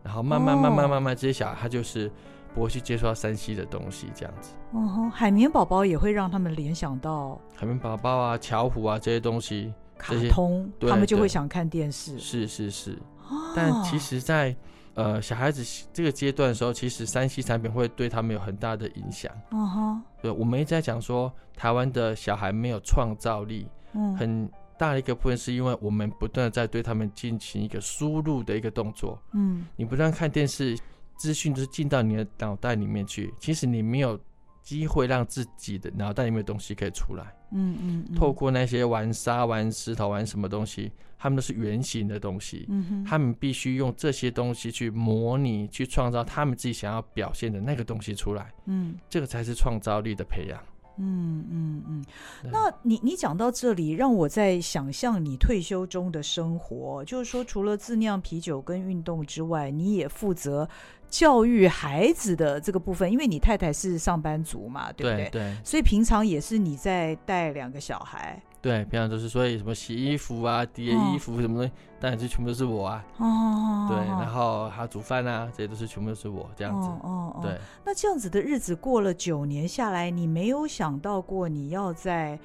[0.03, 2.11] 然后慢慢慢慢慢慢这些小孩他就是。
[2.57, 4.53] 不会去接触到山西的东西，这样子。
[4.73, 12.19] 嗯哼，海绵宝宝也会让他们联想到海绵宝宝啊、巧虎啊这些东西，卡通，他们就会想看电视。
[12.19, 12.93] 是是是。
[13.29, 14.57] 哦、但其实在，在
[14.95, 19.31] 呃小孩子这个阶段的时候，其实山西产品会对他们有很大的影响。
[19.51, 20.03] 嗯哼。
[20.23, 23.69] 对，我们一直在讲说，台湾的小孩没有创造力。
[23.93, 24.17] 嗯。
[24.17, 29.19] 很大的一个部分是因为我们不断的在对他们进行一个输入的一个动作。
[29.35, 29.67] 嗯。
[29.77, 30.75] 你不断看电视。
[31.17, 34.19] 资讯就是进到你的脑袋里面去，其实你没有
[34.63, 37.25] 机会让自己的脑袋里面的东西可以出来。
[37.53, 38.15] 嗯嗯，嗯。
[38.15, 42.69] 透过那些玩沙、玩石头、玩什么东西，他们都是圆形的东西。
[43.07, 48.53] 他们必须用这些东西去模拟、去创造他们自己想要表现的那个东西出来。
[48.65, 48.97] 嗯。
[49.09, 50.61] 这个才是创造力的培养。
[50.99, 52.05] 嗯嗯嗯。
[52.51, 60.69] 那你你讲到这里，让我在想象你退休中的生活，就是说，除了自酿啤酒跟运动之外，你也负责。
[61.09, 65.29] 教育孩子的这个部分，因为你太太是上班族嘛，对不对？
[65.31, 65.57] 对，对。
[65.65, 68.41] 所以平常也是你在带两个小孩。
[68.61, 73.05] 对，平常都是，所以什么洗衣服啊、叠衣服什么的，当然是全部都是我啊。
[73.19, 73.87] 哦。
[73.89, 76.89] 对，然后还有煮饭啊，这些都是全部都是我这样子。
[76.89, 77.41] 哦哦哦。
[77.43, 77.59] 对。
[77.85, 82.39] 那这样子的日子过了九年下来，你没有想到过你要在。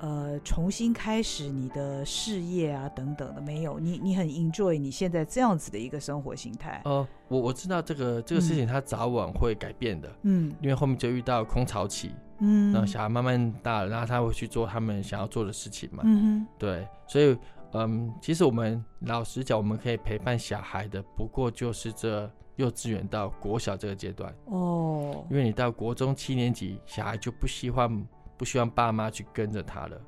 [0.00, 3.78] 呃，重新开始你的事业啊，等等的没有？
[3.78, 6.82] 你你很 enjoy 你现在这样子的一个生活形态？
[6.84, 17.34] 哦、呃，我我知道这个这个事情它早晚会改变的，嗯，因为后面就遇到空巢期，嗯，然后小孩慢慢大了，然后他会去做他们想要做的事情嘛，嗯哼，对，所以
[17.72, 28.06] 嗯，其实我们老实讲，我们可以陪伴小孩的，不过就是这幼稚园到国小这个阶段哦，因为你到国中七年级，小孩就不希望。
[28.36, 30.00] 不希望爸妈去跟着他了，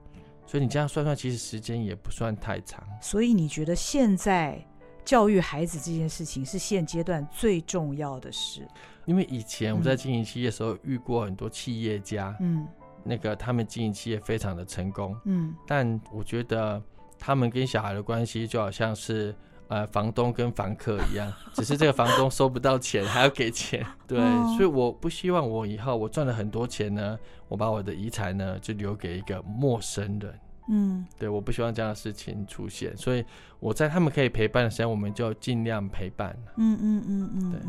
[0.47, 2.83] 所以你这样算算，其实时间也不算太长。
[3.01, 4.61] 所以你觉得现在
[5.05, 8.67] 教育孩子这件事情是现阶段最重要的事？
[9.05, 12.67] 因为以前我们在经营企业的时候遇过很多企业家，嗯，
[13.05, 16.83] 那个他们经营企业非常的成功，嗯，但我觉得
[17.19, 19.35] 他们跟小孩的关系就好像是。
[19.69, 23.85] 呃，房东跟房客一样，只是这个房东收不到钱，还要给钱。
[24.07, 24.19] 对，
[24.57, 30.39] 所以我不希望我以后我赚了很多钱呢，我把我的遗产呢就留给一个陌生人。
[30.69, 33.25] 嗯，对，我不希望这样的事情出现，所以
[33.59, 36.37] 我在他们可以陪伴的时间，我们就尽量陪伴。
[36.57, 37.61] 嗯嗯嗯嗯，对。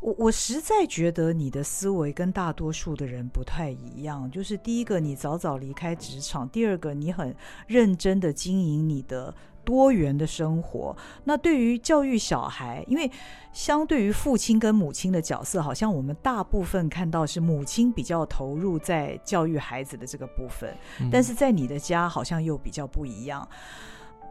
[0.00, 9.34] 我我实在觉得你的思维跟大多数的人不太一样，就是第一个，你早早离开职场；第二个，你很认真的经营你的。
[9.64, 13.10] 多元的生活，那对于教育小孩，因为
[13.52, 23.46] 相对于父亲跟母亲的角色，好像我们大部分看到是母亲比较投入在教育孩子的这个部分，嗯、但是在你的家好像又比较不一样。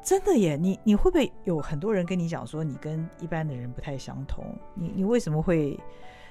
[0.01, 4.45] 真的耶，你你会不会有很多人跟你讲说，你跟一般的人不太相同？
[4.73, 5.77] 你你为什么会？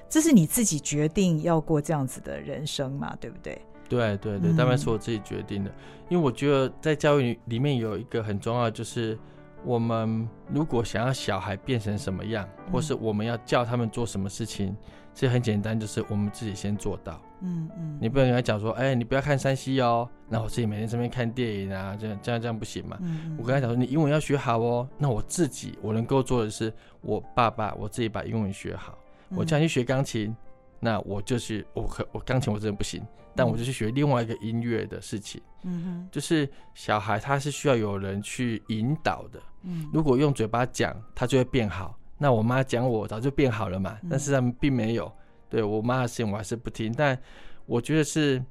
[0.09, 3.15] 这是你自己决定要过这样子的人生嘛？
[3.21, 3.61] 对不对？
[3.89, 5.75] 对对对，当然是我自己决定的，嗯，
[6.09, 9.17] 因为我觉得在教育里面有一个很重要，就是
[9.65, 14.75] 我们如果想要小孩变成什么样，或是我们要叫他们做什么事情，
[15.13, 17.19] 其实很简单，就是我们自己先做到。
[17.41, 22.97] 嗯嗯，你不能跟他讲说，哎，你不要看山西哦，那我自己每天这边看电影啊，这样这样这样不行嘛。
[23.01, 26.71] 嗯，我跟他讲说，你英文要学好哦，那我自己我能够做的是，
[27.01, 28.97] 我爸爸我自己把英文学好，
[29.29, 30.35] 我叫你去学钢琴。
[30.79, 35.41] 那我就是我可，我钢琴我真的不行，但我就去学另外一个音乐的事情。
[35.63, 39.41] 嗯哼，就是小孩他是需要有人去引导的。
[39.63, 41.97] 嗯，如果用嘴巴讲，他就会变好。
[42.17, 45.11] 那我妈讲我早就变好了嘛，但是他们并没有。
[45.49, 47.17] 对我妈的事情我还是不听，但
[47.65, 48.41] 我觉得是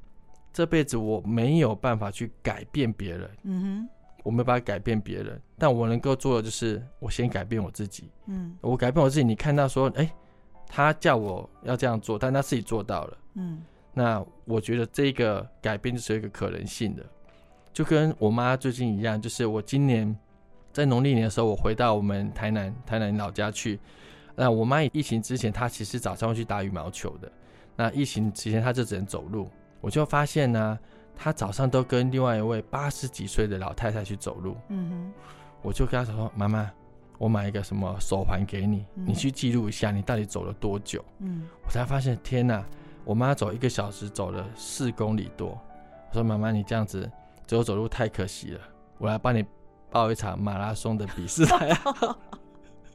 [0.52, 3.30] 这辈子我没有办法去改变别人。
[3.44, 3.88] 嗯哼，
[4.22, 8.11] 我没办法改变别人，但我能够做的就是我先改变我自己。
[8.26, 10.12] 嗯，我改变我自己，你看到说，哎。
[10.68, 13.18] 他叫我要这样做，但他自己做到了。
[13.34, 13.62] 嗯，
[13.92, 17.04] 那我觉得这个改变就是有一个可能性的，
[17.72, 20.14] 就跟我妈最近一样，就是我今年
[20.72, 23.80] 在农历年的时候，我回到我们台南台南老家去。
[24.36, 27.32] 那我妈疫情之前，她其实早上会去打羽毛球的。
[27.74, 29.48] 那疫情之前，她就只能走路。
[29.80, 30.78] 我就发现呢，
[31.16, 34.56] 她早上都跟另外一位八十几岁的老太太去走路。
[34.68, 35.12] 嗯哼，
[35.62, 36.70] 我就跟她说：“妈妈，
[37.18, 42.64] 我买一个什么手环给你，你去记录一下你到底走了多久。”嗯，我才发现，天哪，
[43.04, 45.48] 我妈走一个小时走了四公里多。
[46.10, 47.10] 我说：“妈妈，你这样子
[47.46, 48.60] 走走路太可惜了，
[48.96, 49.44] 我来帮你
[49.90, 51.44] 报一场马拉松的比赛。”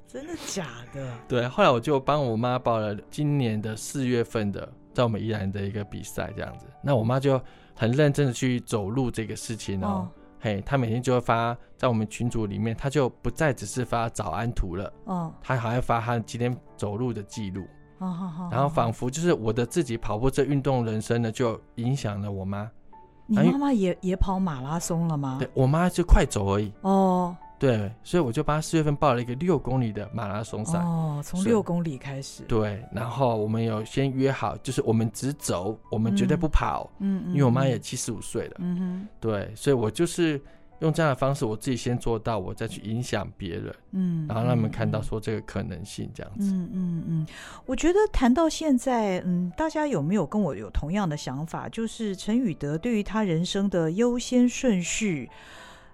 [0.07, 1.13] 真的假的？
[1.27, 6.65] 对，后来我就帮我妈报了今年的四月份的在我们宜兰的一个比赛，这样子。
[6.81, 7.41] 那我妈就
[7.75, 10.11] 很认真的去走路这个事情哦，哦
[10.43, 17.65] 嘿，他每天就会发在我们群组里面，他就不再只是发早安图了，哦，他还要发他今天走路的记录，
[17.99, 22.69] 哦，好然后仿佛就是我的自己跑步这运动人生呢，就影响了我妈。
[23.25, 25.37] 你妈妈也也跑马拉松了吗？
[25.39, 26.73] 对，我妈就快走而已。
[26.81, 27.33] 哦。
[27.63, 30.77] 对，所以我就帮他四月份报了一个六公里的马拉松赛。
[30.79, 32.43] 哦，从六公里开始。
[32.43, 36.91] 对，然后我们有先约好，就是我们只走，我们绝对不跑。
[36.99, 38.55] 嗯，因为我妈也七十五岁了。
[38.59, 39.07] 嗯哼。
[39.21, 40.41] 对，所以我就是
[40.79, 43.73] 用这样的方式，我自己先做到，我再去影响别人。
[43.91, 44.27] 嗯。
[44.27, 46.51] 然后让他们看到说这个可能性这样子。
[46.51, 47.27] 嗯嗯嗯。
[47.65, 51.69] 我觉得谈到现在，嗯，大家有没有跟我有同样的想法？
[51.69, 55.29] 就是陈宇德对于他人生的优先顺序。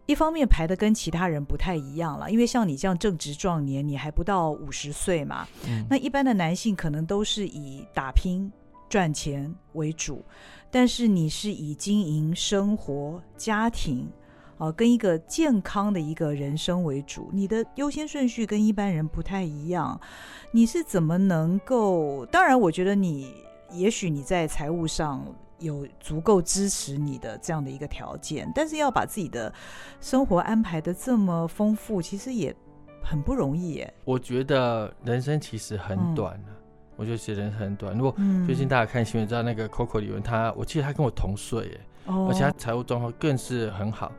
[0.09, 5.47] 一方面排的跟其他人不太一样了，因为像你这样正值壮年，你还不到五十岁嘛。
[5.67, 5.85] 嗯。
[5.87, 8.51] 那一般的男性可能都是以打拼
[8.89, 10.25] 赚钱为主，
[10.71, 14.09] 但是你是以经营生活、家庭，
[14.57, 17.29] 啊，跟一个健康的一个人生为主。
[17.31, 20.01] 你的优先顺序跟一般人不太一样。
[20.51, 22.25] 你是怎么能够？
[22.31, 23.31] 当然，我觉得你
[23.71, 25.23] 也许你在财务上。
[25.59, 29.53] 有足够支持你的这样的一个条件，但是要把自己的
[29.99, 32.55] 生活安排的这么丰富，其实也
[33.03, 33.93] 很不容易耶。
[34.05, 36.55] 我觉得人生其实很短啊，嗯、
[36.95, 37.97] 我觉得其实人生很短。
[37.97, 44.11] 如果最近大家看新闻知道那个 Coco 李玟，他我记得他跟我同岁耶，哦、而且他财务状况更是很好。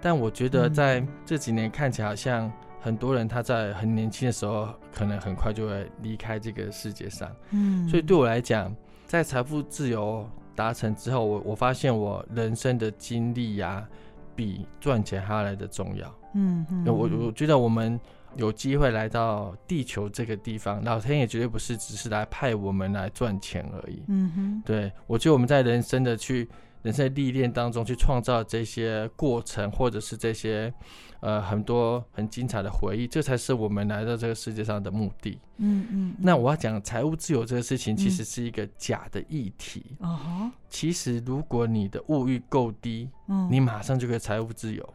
[0.00, 7.30] 但我觉得在这几年看起来，好像很多人他在很年轻的时候，可能很快就会离开这个世界上。
[7.50, 8.74] 嗯，所以对我来讲，
[9.06, 10.26] 在财富自由。
[10.56, 13.88] 达成之后，我我发现我人生的经历呀、啊，
[14.34, 16.12] 比赚钱还要来的重要。
[16.34, 18.00] 嗯嗯，我我觉得我们
[18.34, 24.02] 有机会来到地球这个地方，老天也绝对不是只是来派我们来赚钱而已。
[24.08, 26.48] 嗯哼，对，我觉得我们在人生的去。
[26.82, 30.72] 人生历练当中去创造这些过程，或者是这些
[31.20, 35.38] 呃很多很精彩的回忆，这才是我们来到这个世界上的目的。
[35.56, 36.08] 嗯嗯。
[36.10, 39.96] 嗯，那我要讲财务自由这个事情，其实是一个假的议题。
[40.00, 40.52] 哦、嗯。
[40.68, 44.94] 其实如果你的物欲够低，嗯，你马上就可以财务自由。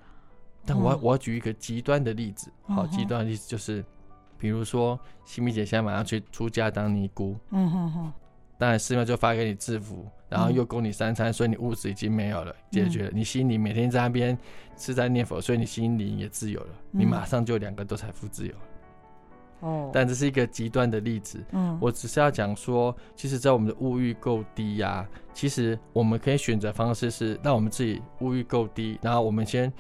[0.66, 3.84] 但我我要举一个极端的例子，好，极端的例子就是，
[4.38, 7.36] 比如说西米姐现在马上去出家当尼姑。
[7.50, 8.14] 嗯哼哼。
[8.62, 13.12] 当然寺庙就发给你制服，然后又供你三餐，所以你物质已经没有了，解决了。
[13.12, 14.38] 你心里每天在那边
[14.78, 18.60] 是在念佛，所以你心灵也自由了，你马上就两个都财富自由了。
[19.62, 21.44] 哦，但这是一个极端的例子。
[21.54, 29.74] 嗯，我只是要讲说，其实，在我们的物欲够低呀，其实我们可以选择方式是让我们自己物欲够低，然后我们先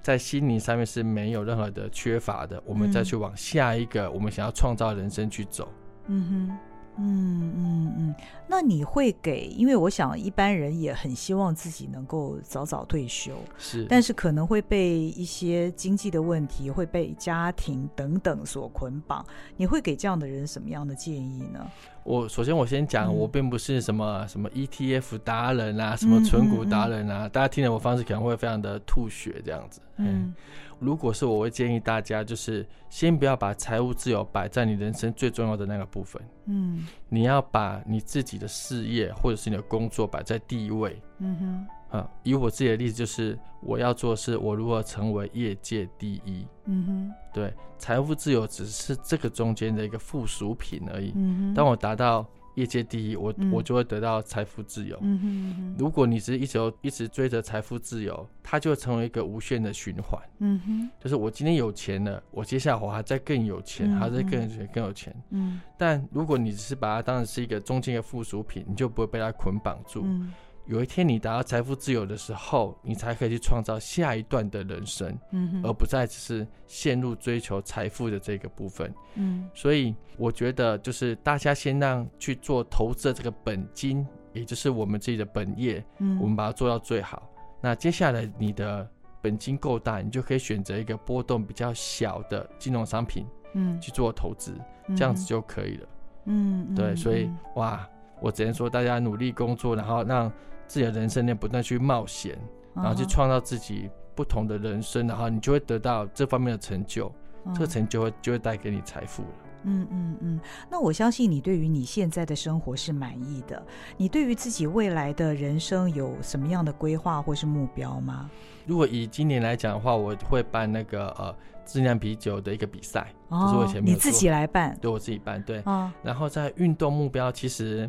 [0.00, 5.68] 在心灵上面是没有任何的缺乏的，我们再去往下一个我们想要创造人生去走。
[6.06, 6.58] 嗯哼。
[6.98, 8.14] 嗯嗯嗯，
[8.46, 9.46] 那你会给？
[9.46, 19.24] 因为我想一般人也很希望自己能够早早退休，是，但是可能会被一些经济的问题，会被家庭等等所捆绑。
[19.56, 21.66] 你会给这样的人什么样的建议呢？
[22.04, 29.80] 我首先我先讲，我并不是什么什么 ETF 达人啊，什么存股达人啊，大家听了我方式可能会非常的吐血这样子。
[29.96, 30.34] 嗯。
[30.80, 36.20] 如果是我会建议大家，就是先不要把财务自由摆在你人生最重要的那个部分。
[36.46, 41.00] 嗯，你要把你自己的事业或者是你的工作摆在第一位。
[41.18, 46.46] 嗯哼，啊，以我自己的例子，就是我要做的是我如何成为业界第一。
[46.64, 51.14] 嗯哼，对，财富自由只是这个中间的一个附属品而已。
[51.54, 52.26] 当我达到。
[52.54, 54.94] 业界第一，我我就会得到财富自由。
[55.00, 60.20] 嗯哼嗯哼，如果你是一直一直追着财富自由，它就会成为一个无限的循环。
[60.40, 65.16] 嗯哼，就是我今天有钱了，我接下来我还在更有钱，嗯、还在更有钱更有钱。
[65.30, 70.02] 嗯，但如果你只是把它当成是一个中间的附属品，你就不会被它捆绑住。
[70.04, 70.30] 嗯
[70.66, 75.18] 有一天你达到财富自由的时候，你才可以去创造下一段的人生，
[75.64, 87.28] 而不再只是陷入追求财富的这个部分，嗯，所以我觉得就是大家先让去做投资的这个本金，也就是我们自己的本业，嗯，我们把它做到最好。
[87.60, 88.88] 那接下来你的
[89.20, 94.54] 本金够大，你就可以选择一个波动比较小的金融商品，嗯，去做投资，
[94.86, 94.96] 嗯。
[94.96, 95.88] 这样子就可以了。
[96.26, 97.38] 嗯，对，嗯所以嗯。
[97.56, 97.88] 哇，
[98.20, 100.32] 我只能说大家努力工作，然后让
[100.66, 102.38] 自己的人生呢不断去冒险，
[102.74, 107.12] 然后去创造自己不同的人生，然后你就会得到这方面的成就，
[107.54, 109.28] 这个成就会就会带给你财富了。
[109.64, 113.64] 嗯嗯嗯，那我相信你对于你现在的生活是满意的。
[113.96, 118.28] 你对于自己未来的人生有什么样的规划或是目标吗？
[118.66, 121.32] 如果以今年来讲的话，我会办那个呃
[121.64, 125.60] 质量啤酒的一个比赛，哦，就是我以前你自己来办，对我自己办，对。
[125.60, 127.88] 啊，然后在运动目标，其实，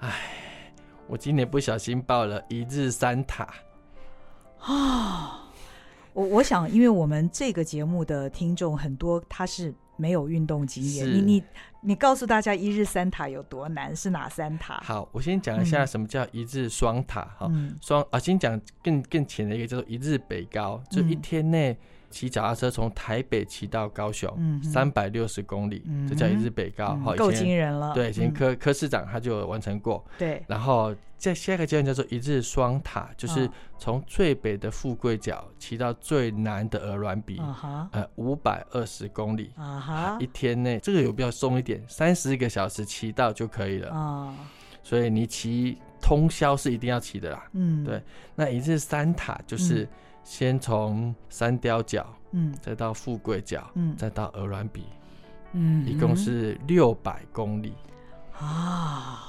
[0.00, 0.12] 唉，
[1.12, 3.46] 我今年不小心报了一日三塔。
[4.60, 5.52] 啊，
[6.14, 11.06] 我我想，因为我们这个节目的听众很多，他是没有运动经验。
[11.06, 11.44] 你你
[11.82, 13.94] 你告诉大家一日三塔有多难？
[13.94, 14.80] 是哪三塔？
[14.82, 17.46] 好，我先讲一下什么叫一日双塔哈。
[17.50, 21.76] 嗯双啊，先讲更更浅的一个叫做一日北高，就一天内
[22.12, 26.94] 骑脚踏车从台北骑到高雄，三百六十公里，嗯这叫一日北高。
[27.02, 27.92] 好，够惊人了。
[27.94, 30.04] 对，以前嗯柯柯市长他就有完成过。
[30.18, 37.40] 对，然后在下一个阶段叫做一日双塔，就是啊从最北的富贵角骑到最南的鹅銮鼻，
[37.92, 39.50] 呃，五百二十公里。
[40.20, 43.90] 一天内，这个有必要松一点，三十个小时骑到就可以了。
[43.90, 44.34] 啊，
[44.82, 47.44] 所以你骑通宵是一定要骑的啦。
[47.52, 48.02] 嗯，对，
[48.34, 49.88] 那一日三塔就是
[50.24, 54.84] 先从三雕角，嗯再到富贵角，嗯再到鹅銮鼻，
[55.52, 57.74] 嗯，一共是六百公里。
[58.38, 59.28] 啊。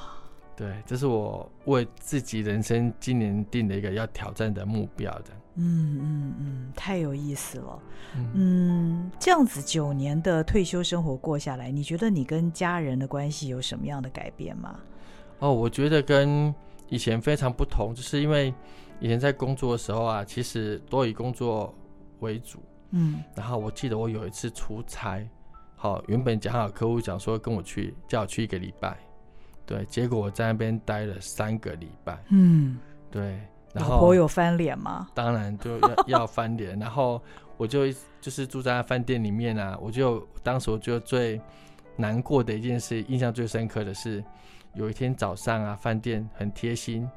[0.55, 5.31] 对，这是我为自己人生今年定的一个要挑战的目标的。
[5.55, 7.79] 嗯嗯嗯，太有意思了。
[8.15, 14.79] 嗯，嗯，这样子九年的退休生活过下来，你觉得你跟家人的关系有什么样的改变吗？
[15.39, 16.53] 哦，我觉得跟
[16.87, 18.53] 以前非常不同，就是因为
[18.99, 21.73] 以前在工作的时候啊，其实都以工作
[22.19, 22.59] 为主。
[22.95, 25.27] 嗯然后我记得我有一次出差，
[25.75, 28.95] 好，原本讲好客户讲说跟我去，叫我去一个礼拜，
[29.65, 32.77] 对，结果我在那边待了三个礼拜，嗯，
[33.09, 33.41] 对，
[33.73, 35.07] 然后老婆有翻脸吗？
[35.15, 37.19] 当然就要要翻脸，然后
[37.57, 37.91] 我就
[38.21, 41.41] 就是住在饭店里面啊，我就当时我就最
[41.95, 44.23] 难过的一件事，印象最深刻的是，
[44.75, 47.09] 有一天早上啊，饭店很贴心，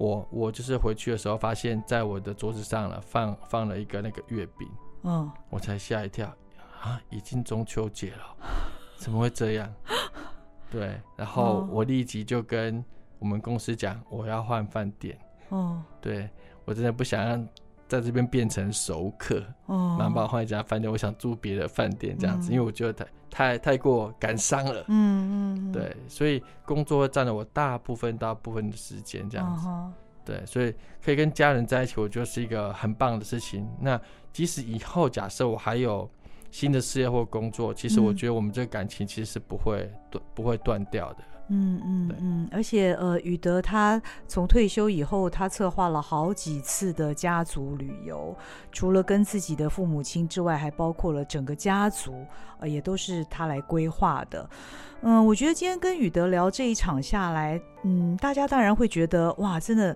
[0.00, 4.66] 我我就是回去的时候，发现在我的桌子上了放放了一个那个月饼。
[5.02, 6.26] 嗯，我才吓一跳
[6.80, 6.98] 啊！
[7.10, 8.36] 已经中秋节了，
[8.96, 9.70] 怎么会这样？
[10.70, 12.82] 对，然后哦我立即就跟
[13.18, 15.18] 我们公司讲，我要换饭店。
[15.50, 16.30] 哦对
[16.64, 17.48] 我真的不想让
[17.90, 20.90] 在这边变成熟客，哦，然后把我换一家饭店。
[20.90, 24.84] 我想住别的饭店这样子，嗯因为我觉得太太太过感伤了。
[24.86, 29.66] 嗯嗯，对，所以工作会占了我大部分大部分的时间这样子。
[29.66, 30.72] 哦对，所以
[31.02, 33.66] 可以跟家人在一起，我觉得是一个很棒的事情。
[33.80, 34.00] 那
[34.32, 36.08] 即使以后假设我还有
[36.50, 41.18] 新的事业或工作，其实我觉得我们这个感情其实是不会断不会断掉的。
[41.52, 48.36] 嗯嗯嗯，而且呃，宇德他从退休以后，他策划了好几次的家族旅游，
[48.70, 52.24] 除了跟自己的父母亲之外，还包括了整个家族，
[52.60, 54.48] 呃，也都是他来规划的。
[55.02, 59.90] 嗯，我觉得今天跟宇德聊这一场下来，嗯，大家当然会觉得哇，真的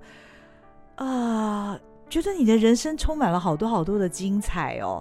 [0.97, 1.81] 啊、呃，
[2.11, 5.01] 觉得你的人生充满了好多好多的精彩哦。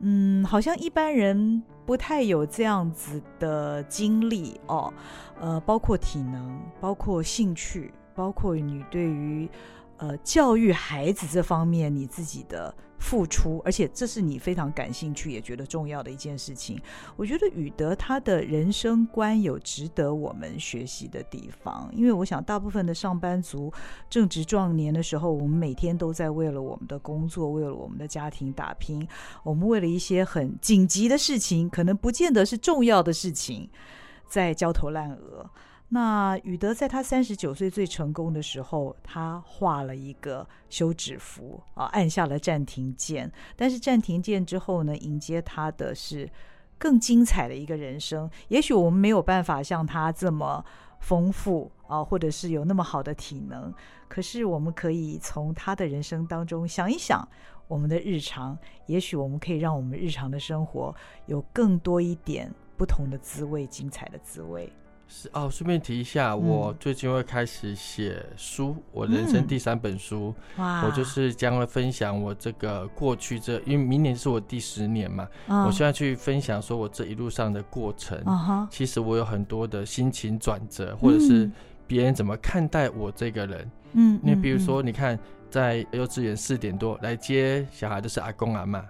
[0.00, 4.92] 嗯，好像一般人不太有这样子的经历哦。
[5.40, 9.48] 呃，包括体能，包括兴趣，包括你对于
[10.00, 16.78] 呃教育孩子这方面你自己的付出，而且这是你非常感兴趣也觉得重要的一件事情。
[17.16, 23.72] 我觉得宇德他的人生观有值得我们学习的地方，因为我想大部分的上班族
[24.10, 29.06] 正值壮年的时候，我们每天都在为了我们的工作，为了我们的家庭打拼，
[29.42, 33.70] 我们为了一些很紧急的事情，可能不见得是重要的事情。
[34.28, 35.50] 在焦头烂额。
[35.92, 43.30] 那宇德在他三十九岁最成功的时候，他画了一个休止符啊，按下了暂停键。
[43.56, 46.30] 但是暂停键之后呢，迎接他的是
[46.78, 48.30] 更精彩的一个人生。
[48.46, 50.64] 也许我们没有办法像他这么
[51.00, 53.74] 丰富啊，或者是有那么好的体能，
[54.06, 57.28] 可是我们可以从他的人生当中想一想，
[57.66, 60.94] 我们的日常，也许我们可以让我们日常的生活
[61.26, 62.48] 有更多一点。
[62.76, 64.72] 不同的滋味，精彩的滋味。
[65.12, 70.32] 是哦，顺便提一下，嗯、我最近会开始写书，我人生第三本书。
[70.56, 70.86] 嗯、哇！
[70.86, 78.22] 我就是将会分享我这个过去这，因为明年是我第十年嘛，嗯、我现在去分享说我这一路上的过程。
[78.24, 81.50] 嗯、其实我有很多的心情转折，或者是
[81.88, 83.70] 别人怎么看待我这个人。
[83.94, 85.18] 嗯，因为比如说，你看
[85.50, 88.80] 在幼稚园四点多来接小孩，的是阿公阿嬷。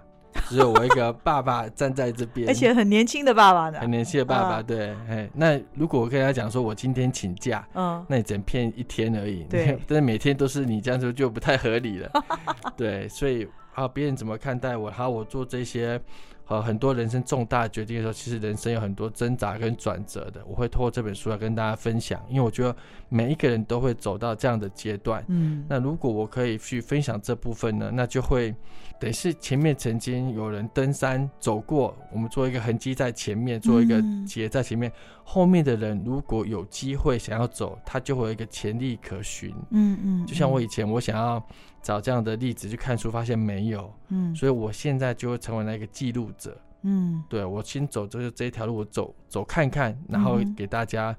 [0.49, 4.55] 只有我一个爸爸站在这边，而且很年轻的爸爸呢，很年轻的爸爸。
[4.55, 12.11] 啊、对，哎，那如果我跟他讲说，我今天请假，嗯，那你整片一天而已，对， 但是每天都是你这样子就不太合理了，
[12.75, 16.01] 对，所以啊，别人怎么看待我，还有我做这些。
[16.47, 20.41] 呃，很多人生重大决定的时候，其实人生有很多挣扎跟转折的。
[20.45, 22.75] 我会透过这本书来跟大家分享，因为我觉得
[23.07, 25.23] 每一个人都会走到这样的阶段。
[25.29, 28.53] 嗯，那如果我可以去分享这部分呢，那就会
[29.01, 34.89] 等于是前面曾经有人登山走过，我们做一个痕迹在前面，做一个结在前面，
[35.23, 39.51] 后面的人如果有机会想要走，他就会有一个潜力可循。
[39.71, 41.43] 嗯嗯，就像我以前我想要。
[41.83, 51.17] 找这样的例子去看书，发现没有，嗯，所以我现在就会成为那个记录者，嗯，对，我先走就是这一条路，我走走看看，然后给大家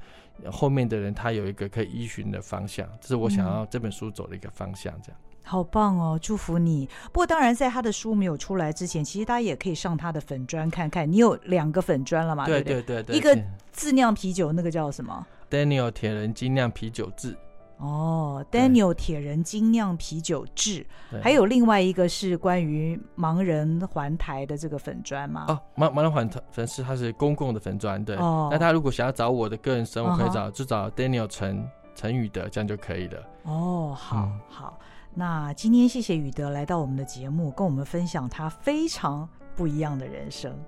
[0.53, 5.21] 后面的人他有一个可以依循的方向，这是我想要这本书走的一个方向，这样。
[5.43, 6.89] 好棒哦，祝福你。
[7.13, 11.11] 不过当然，在他的书没有出来之前，其实大家也可以上他的粉砖看看。
[11.11, 12.47] 你有两个粉砖了吗？
[12.47, 13.37] 对对对对，一个
[13.71, 17.37] 自酿啤酒，那个叫什么？Daniel 铁人精酿啤酒制。
[17.79, 20.87] 哦，Daniel 铁人精酿啤酒制，
[21.21, 25.47] 还有另外一个是关于盲人环台的这个粉砖吗？
[25.49, 28.15] 哦，盲盲人环台粉丝，他是公共的粉砖，对。
[28.19, 33.21] 哦，那他如果想要找我的个人生活，可以找就找 Daniel 陈陈宇的，这样就可以了。
[33.43, 34.79] 哦，好好，
[35.15, 40.59] 那今天谢谢宇德来到我们的节目，跟我们分享他非常不一样的人生。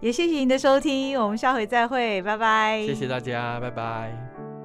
[0.00, 2.82] 也谢谢您的收听，我们下回再会，拜拜。
[2.86, 4.57] 谢谢大家，拜拜。